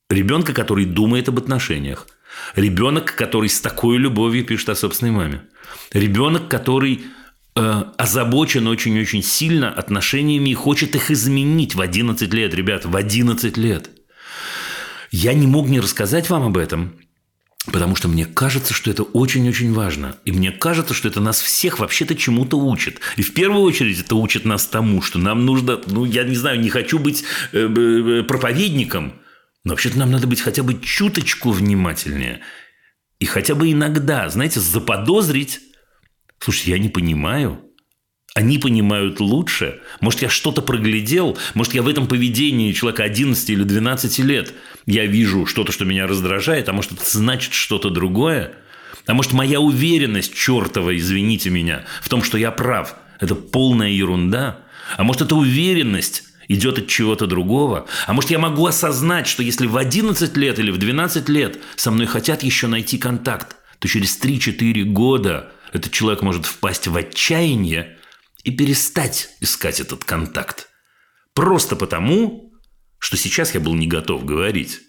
[0.09, 2.07] Ребенка, который думает об отношениях.
[2.55, 5.41] Ребенок, который с такой любовью пишет о собственной маме.
[5.91, 7.03] Ребенок, который
[7.57, 13.57] э, озабочен очень-очень сильно отношениями и хочет их изменить в 11 лет, ребят, в 11
[13.57, 13.89] лет.
[15.11, 17.00] Я не мог не рассказать вам об этом,
[17.67, 20.17] Потому что мне кажется, что это очень-очень важно.
[20.25, 22.99] И мне кажется, что это нас всех вообще-то чему-то учит.
[23.17, 26.59] И в первую очередь это учит нас тому, что нам нужно, ну, я не знаю,
[26.59, 29.13] не хочу быть э, э, проповедником,
[29.63, 32.41] но вообще-то нам надо быть хотя бы чуточку внимательнее.
[33.19, 35.59] И хотя бы иногда, знаете, заподозрить,
[36.39, 37.63] слушай, я не понимаю,
[38.33, 39.81] они понимают лучше.
[39.99, 41.37] Может, я что-то проглядел.
[41.53, 44.53] Может, я в этом поведении человека 11 или 12 лет
[44.85, 48.53] я вижу что-то, что меня раздражает, а может, это значит что-то другое.
[49.05, 54.59] А может, моя уверенность чертова, извините меня, в том, что я прав, это полная ерунда.
[54.97, 57.87] А может, эта уверенность идет от чего-то другого.
[58.07, 61.91] А может, я могу осознать, что если в 11 лет или в 12 лет со
[61.91, 67.97] мной хотят еще найти контакт, то через 3-4 года этот человек может впасть в отчаяние
[68.43, 70.69] и перестать искать этот контакт.
[71.33, 72.53] Просто потому,
[72.99, 74.79] что сейчас я был не готов говорить,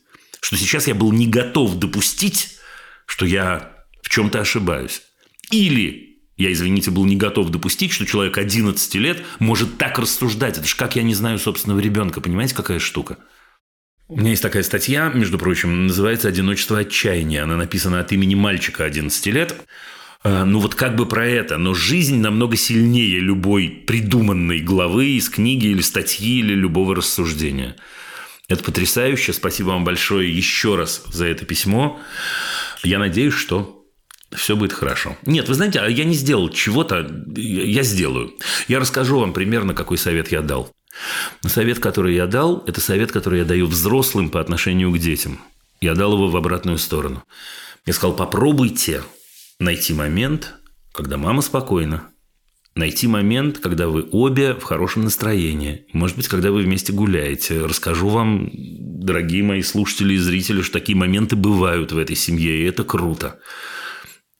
[0.40, 2.58] что сейчас я был не готов допустить,
[3.06, 5.02] что я в чем-то ошибаюсь.
[5.50, 10.58] Или я, извините, был не готов допустить, что человек 11 лет может так рассуждать.
[10.58, 12.20] Это же как я не знаю собственного ребенка.
[12.20, 13.18] Понимаете, какая штука?
[14.08, 17.44] У меня есть такая статья, между прочим, называется «Одиночество отчаяния».
[17.44, 19.54] Она написана от имени мальчика 11 лет.
[20.24, 25.28] Э, ну вот как бы про это, но жизнь намного сильнее любой придуманной главы из
[25.28, 27.76] книги или статьи или любого рассуждения.
[28.48, 29.32] Это потрясающе.
[29.32, 32.00] Спасибо вам большое еще раз за это письмо.
[32.82, 33.84] Я надеюсь, что
[34.32, 35.16] все будет хорошо.
[35.24, 37.06] Нет, вы знаете, а я не сделал чего-то,
[37.36, 38.32] я сделаю.
[38.68, 40.70] Я расскажу вам примерно, какой совет я дал.
[41.46, 45.40] Совет, который я дал, это совет, который я даю взрослым по отношению к детям.
[45.80, 47.24] Я дал его в обратную сторону.
[47.86, 49.02] Я сказал, попробуйте
[49.62, 50.54] найти момент,
[50.92, 52.10] когда мама спокойна,
[52.74, 55.86] найти момент, когда вы обе в хорошем настроении.
[55.92, 57.64] Может быть, когда вы вместе гуляете.
[57.64, 62.64] Расскажу вам, дорогие мои слушатели и зрители, что такие моменты бывают в этой семье, и
[62.64, 63.40] это круто.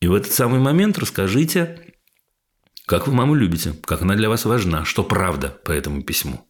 [0.01, 1.95] И в этот самый момент расскажите,
[2.87, 6.49] как вы маму любите, как она для вас важна, что правда по этому письму.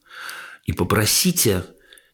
[0.65, 1.65] И попросите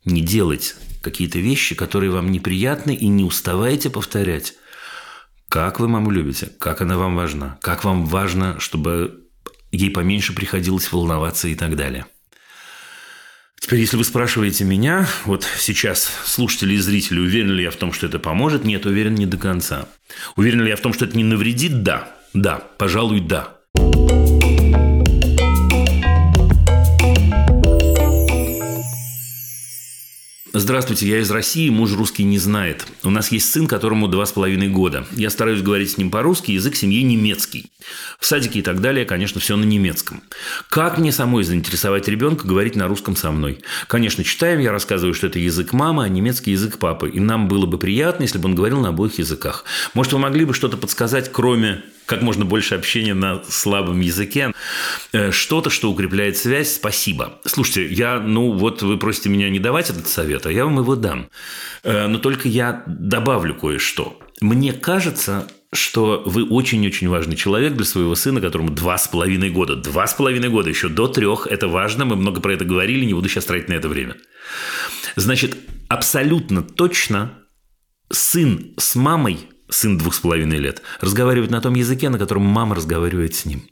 [0.05, 4.55] не делать какие-то вещи, которые вам неприятны, и не уставайте повторять.
[5.49, 6.51] Как вы маму любите?
[6.59, 7.59] Как она вам важна?
[7.63, 9.25] Как вам важно, чтобы
[9.73, 12.05] ей поменьше приходилось волноваться и так далее?
[13.59, 17.93] Теперь, если вы спрашиваете меня, вот сейчас слушатели и зрители, уверен ли я в том,
[17.93, 18.65] что это поможет?
[18.65, 19.89] Нет, уверен не до конца.
[20.37, 21.83] Уверен ли я в том, что это не навредит?
[21.83, 22.15] Да.
[22.35, 23.57] Да, пожалуй, да.
[30.59, 32.85] Здравствуйте, я из России, муж русский не знает.
[33.05, 35.07] У нас есть сын, которому два с половиной года.
[35.13, 37.71] Я стараюсь говорить с ним по-русски, язык семьи немецкий.
[38.19, 40.21] В садике и так далее, конечно, все на немецком.
[40.69, 43.61] Как мне самой заинтересовать ребенка говорить на русском со мной?
[43.87, 47.09] Конечно, читаем, я рассказываю, что это язык мамы, а немецкий язык папы.
[47.09, 49.65] И нам было бы приятно, если бы он говорил на обоих языках.
[49.95, 54.53] Может, вы могли бы что-то подсказать, кроме как можно больше общения на слабом языке.
[55.13, 57.39] Э, что-то, что укрепляет связь, спасибо.
[57.45, 60.97] Слушайте, я, ну вот вы просите меня не давать этот совет, а я вам его
[60.97, 61.29] дам.
[61.85, 64.19] Э, но только я добавлю кое-что.
[64.41, 69.77] Мне кажется, что вы очень-очень важный человек для своего сына, которому два с половиной года.
[69.77, 71.47] Два с половиной года, еще до трех.
[71.47, 74.17] Это важно, мы много про это говорили, не буду сейчас тратить на это время.
[75.15, 77.33] Значит, абсолютно точно
[78.11, 82.75] сын с мамой сын двух с половиной лет, разговаривает на том языке, на котором мама
[82.75, 83.69] разговаривает с ним.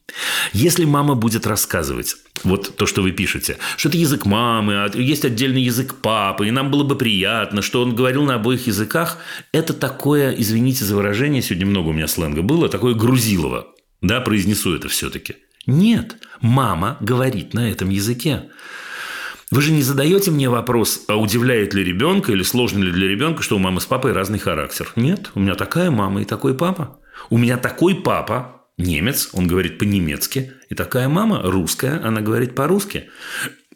[0.52, 5.24] Если мама будет рассказывать, вот то, что вы пишете, что это язык мамы, а есть
[5.24, 9.18] отдельный язык папы, и нам было бы приятно, что он говорил на обоих языках,
[9.52, 13.68] это такое, извините за выражение, сегодня много у меня сленга было, такое грузилово.
[14.02, 15.36] Да, произнесу это все-таки.
[15.66, 18.44] Нет, мама говорит на этом языке.
[19.52, 23.42] Вы же не задаете мне вопрос, а удивляет ли ребенка или сложно ли для ребенка,
[23.42, 24.90] что у мамы с папой разный характер.
[24.96, 26.98] Нет, у меня такая мама и такой папа.
[27.30, 33.08] У меня такой папа, немец, он говорит по-немецки, и такая мама русская, она говорит по-русски.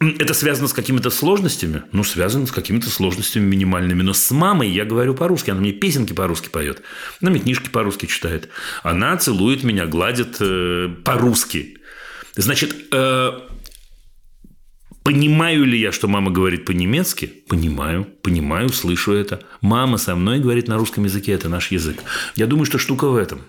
[0.01, 1.83] Это связано с какими-то сложностями?
[1.93, 4.01] Ну, связано с какими-то сложностями минимальными.
[4.01, 5.51] Но с мамой я говорю по-русски.
[5.51, 6.81] Она мне песенки по-русски поет.
[7.21, 8.49] Она мне книжки по-русски читает.
[8.83, 11.77] Она целует меня, гладит э, по-русски.
[12.35, 13.41] Значит, э,
[15.11, 17.27] Понимаю ли я, что мама говорит по-немецки?
[17.49, 19.41] Понимаю, понимаю, слышу это.
[19.61, 22.05] Мама со мной говорит на русском языке, это наш язык.
[22.37, 23.41] Я думаю, что штука в этом.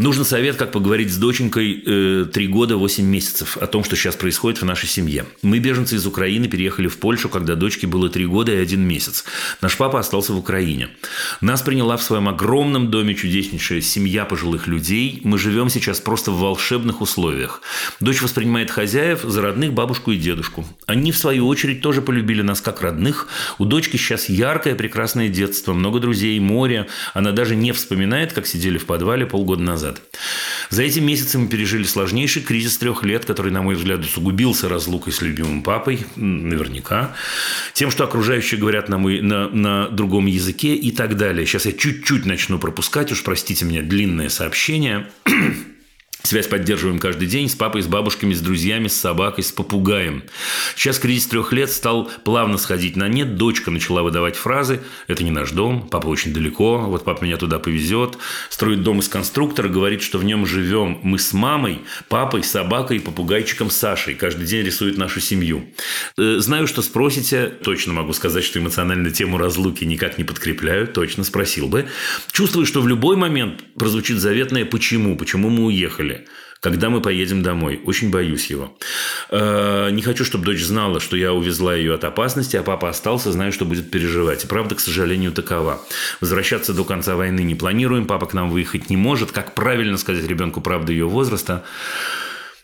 [0.00, 4.62] Нужен совет, как поговорить с доченькой э, года восемь месяцев о том, что сейчас происходит
[4.62, 5.26] в нашей семье.
[5.42, 9.26] Мы, беженцы из Украины, переехали в Польшу, когда дочке было три года и один месяц.
[9.60, 10.88] Наш папа остался в Украине.
[11.42, 15.20] Нас приняла в своем огромном доме чудеснейшая семья пожилых людей.
[15.22, 17.60] Мы живем сейчас просто в волшебных условиях.
[18.00, 20.64] Дочь воспринимает хозяев за родных бабушку и дедушку.
[20.86, 23.28] Они, в свою очередь, тоже полюбили нас как родных.
[23.58, 26.86] У дочки сейчас яркое, прекрасное детство, много друзей, море.
[27.12, 30.02] Она даже не вспоминает, как сидели в подвале полгода назад назад.
[30.70, 35.12] За эти месяцы мы пережили сложнейший кризис трех лет, который, на мой взгляд, усугубился разлукой
[35.12, 37.16] с любимым папой, наверняка,
[37.74, 41.46] тем, что окружающие говорят на, мой, на, на другом языке и так далее.
[41.46, 45.08] Сейчас я чуть-чуть начну пропускать, уж простите меня, длинное сообщение.
[46.22, 50.22] Связь поддерживаем каждый день с папой, с бабушками, с друзьями, с собакой, с попугаем.
[50.76, 53.36] Сейчас кризис трех лет стал плавно сходить на нет.
[53.36, 57.58] Дочка начала выдавать фразы «Это не наш дом, папа очень далеко, вот папа меня туда
[57.58, 58.18] повезет».
[58.50, 63.00] Строит дом из конструктора, говорит, что в нем живем мы с мамой, папой, собакой и
[63.00, 64.14] попугайчиком Сашей.
[64.14, 65.70] Каждый день рисует нашу семью.
[66.18, 67.46] Э, знаю, что спросите.
[67.46, 70.86] Точно могу сказать, что эмоциональную тему разлуки никак не подкрепляю.
[70.86, 71.88] Точно спросил бы.
[72.30, 76.26] Чувствую, что в любой момент прозвучит заветное «почему?», почему мы уехали уехали.
[76.60, 77.80] Когда мы поедем домой?
[77.86, 78.76] Очень боюсь его.
[79.30, 83.32] Э, не хочу, чтобы дочь знала, что я увезла ее от опасности, а папа остался,
[83.32, 84.46] знаю, что будет переживать.
[84.46, 85.80] Правда, к сожалению, такова.
[86.20, 89.32] Возвращаться до конца войны не планируем, папа к нам выехать не может.
[89.32, 91.64] Как правильно сказать ребенку правду ее возраста?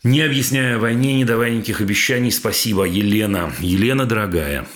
[0.02, 3.54] Не объясняя войне, не давая никаких обещаний, спасибо, Елена.
[3.60, 4.68] Елена, дорогая,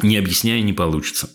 [0.00, 1.28] не объясняя не получится.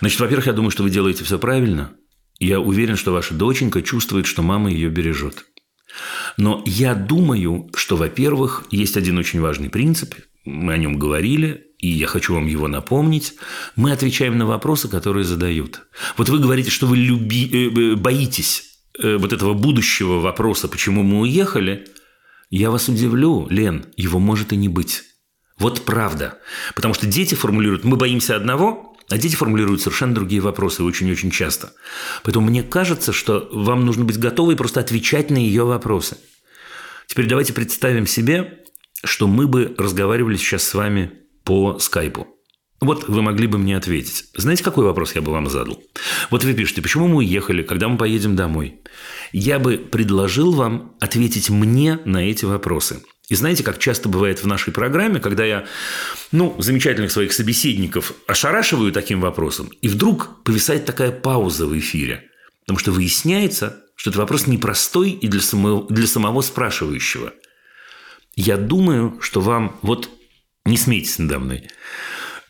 [0.00, 1.92] Значит, во-первых, я думаю, что вы делаете все правильно–
[2.38, 5.46] я уверен, что ваша доченька чувствует, что мама ее бережет.
[6.36, 10.14] Но я думаю, что, во-первых, есть один очень важный принцип,
[10.44, 13.34] мы о нем говорили, и я хочу вам его напомнить.
[13.76, 15.82] Мы отвечаем на вопросы, которые задают.
[16.16, 17.48] Вот вы говорите, что вы люби...
[17.52, 18.64] Э, боитесь
[19.02, 21.86] э, вот этого будущего вопроса, почему мы уехали.
[22.50, 25.02] Я вас удивлю, Лен, его может и не быть.
[25.58, 26.38] Вот правда.
[26.74, 31.72] Потому что дети формулируют, мы боимся одного, а дети формулируют совершенно другие вопросы очень-очень часто.
[32.22, 36.16] Поэтому мне кажется, что вам нужно быть готовы просто отвечать на ее вопросы.
[37.06, 38.64] Теперь давайте представим себе,
[39.04, 41.12] что мы бы разговаривали сейчас с вами
[41.44, 42.26] по скайпу.
[42.80, 44.26] Вот вы могли бы мне ответить.
[44.34, 45.82] Знаете, какой вопрос я бы вам задал?
[46.30, 48.80] Вот вы пишете, почему мы уехали, когда мы поедем домой?
[49.32, 54.46] Я бы предложил вам ответить мне на эти вопросы– и знаете, как часто бывает в
[54.46, 55.64] нашей программе, когда я,
[56.30, 62.78] ну, замечательных своих собеседников ошарашиваю таким вопросом, и вдруг повисает такая пауза в эфире, потому
[62.78, 67.32] что выясняется, что это вопрос непростой и для самого, для самого спрашивающего.
[68.36, 70.10] Я думаю, что вам, вот
[70.66, 71.68] не смейтесь надо мной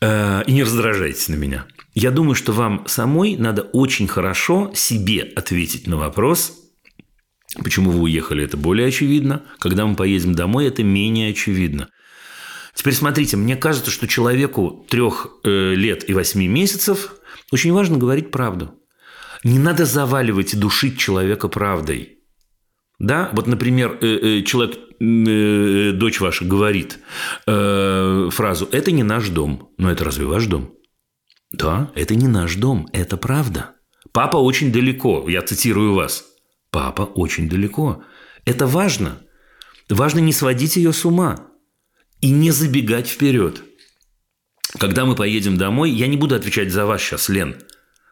[0.01, 1.67] э, и не раздражайтесь на меня.
[1.93, 6.64] Я думаю, что вам самой надо очень хорошо себе ответить на вопрос,
[7.63, 9.43] Почему вы уехали, это более очевидно.
[9.59, 11.89] Когда мы поедем домой, это менее очевидно.
[12.73, 17.15] Теперь смотрите, мне кажется, что человеку трех э, лет и восьми месяцев
[17.51, 18.75] очень важно говорить правду.
[19.43, 22.19] Не надо заваливать и душить человека правдой.
[22.99, 26.99] Да, вот, например, э, э, человек, дочь ваша говорит
[27.45, 29.69] фразу «это не наш дом».
[29.77, 30.73] Но это разве ваш дом?
[31.51, 33.71] Да, это не наш дом, это правда.
[34.13, 36.23] Папа очень далеко, я цитирую вас–
[36.75, 38.03] Папа очень далеко.
[38.43, 39.21] Это важно.
[39.87, 41.47] Важно не сводить ее с ума
[42.19, 43.63] и не забегать вперед.
[44.77, 47.55] Когда мы поедем домой, я не буду отвечать за вас сейчас, Лен,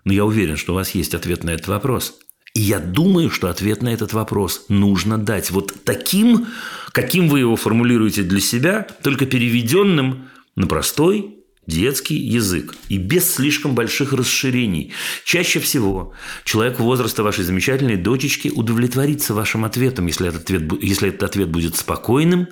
[0.06, 2.20] но я уверен, что у вас есть ответ на этот вопрос.
[2.54, 6.48] И я думаю, что ответ на этот вопрос нужно дать вот таким,
[6.94, 13.76] каким вы его формулируете для себя, только переведенным на простой, детский язык и без слишком
[13.76, 14.94] больших расширений.
[15.24, 16.14] Чаще всего
[16.44, 21.76] человек возраста вашей замечательной дочечки удовлетворится вашим ответом, если этот ответ, если этот ответ будет
[21.76, 22.48] спокойным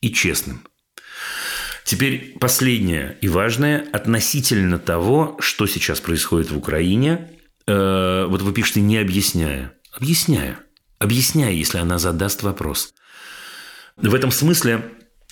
[0.00, 0.62] и честным.
[1.84, 7.30] Теперь последнее и важное относительно того, что сейчас происходит в Украине.
[7.66, 9.74] Э, вот вы пишете «не объясняя».
[9.92, 10.58] Объясняя.
[10.98, 12.94] Объясняя, если она задаст вопрос.
[13.96, 14.82] В этом смысле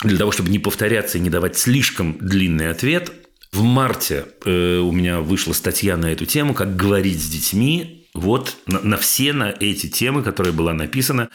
[0.05, 3.13] для того, чтобы не повторяться и не давать слишком длинный ответ,
[3.53, 8.09] в марте э, у меня вышла статья на эту тему, как говорить с детьми.
[8.15, 11.29] Вот на, на все на эти темы, которая была написана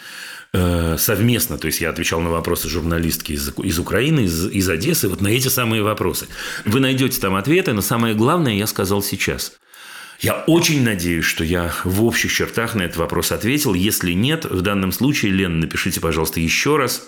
[0.54, 1.58] э, совместно.
[1.58, 5.28] То есть я отвечал на вопросы журналистки из, из Украины, из, из Одессы, вот на
[5.28, 6.28] эти самые вопросы.
[6.66, 9.54] Вы найдете там ответы, но самое главное я сказал сейчас.
[10.20, 13.76] Я очень надеюсь, что я в общих чертах на этот вопрос ответил.
[13.76, 17.08] Если нет, в данном случае, Лен, напишите, пожалуйста, еще раз.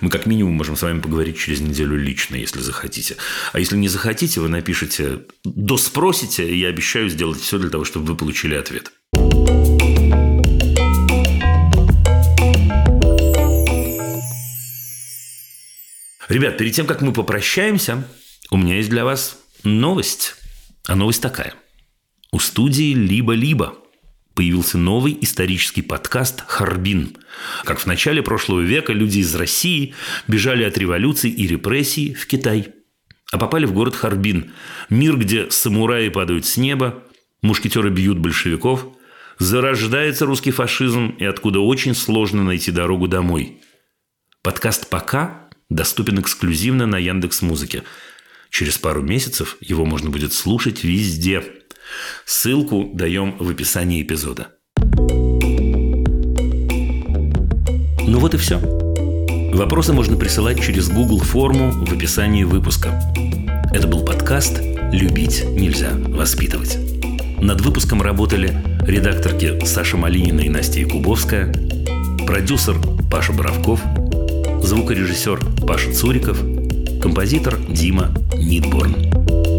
[0.00, 3.16] Мы как минимум можем с вами поговорить через неделю лично, если захотите.
[3.52, 8.06] А если не захотите, вы напишите, доспросите, и я обещаю сделать все для того, чтобы
[8.06, 8.92] вы получили ответ.
[16.28, 18.08] Ребят, перед тем, как мы попрощаемся,
[18.50, 20.36] у меня есть для вас новость.
[20.86, 21.54] А новость такая.
[22.32, 23.76] У студии «Либо-либо»
[24.34, 27.16] появился новый исторический подкаст «Харбин».
[27.64, 29.94] Как в начале прошлого века люди из России
[30.26, 32.68] бежали от революции и репрессий в Китай.
[33.32, 34.52] А попали в город Харбин.
[34.90, 37.04] Мир, где самураи падают с неба,
[37.42, 38.86] мушкетеры бьют большевиков,
[39.38, 43.60] зарождается русский фашизм и откуда очень сложно найти дорогу домой.
[44.42, 47.84] Подкаст «Пока» доступен эксклюзивно на Яндекс Музыке.
[48.50, 51.42] Через пару месяцев его можно будет слушать везде.
[52.24, 54.48] Ссылку даем в описании эпизода.
[58.06, 58.58] Ну вот и все.
[59.54, 63.00] Вопросы можно присылать через Google форму в описании выпуска.
[63.72, 64.60] Это был подкаст
[64.92, 66.78] «Любить нельзя воспитывать».
[67.40, 68.56] Над выпуском работали
[68.86, 71.52] редакторки Саша Малинина и Настя Якубовская,
[72.26, 72.76] продюсер
[73.10, 73.80] Паша Боровков–
[74.64, 76.38] звукорежиссер Паша Цуриков,
[77.00, 79.53] композитор Дима Нидборн.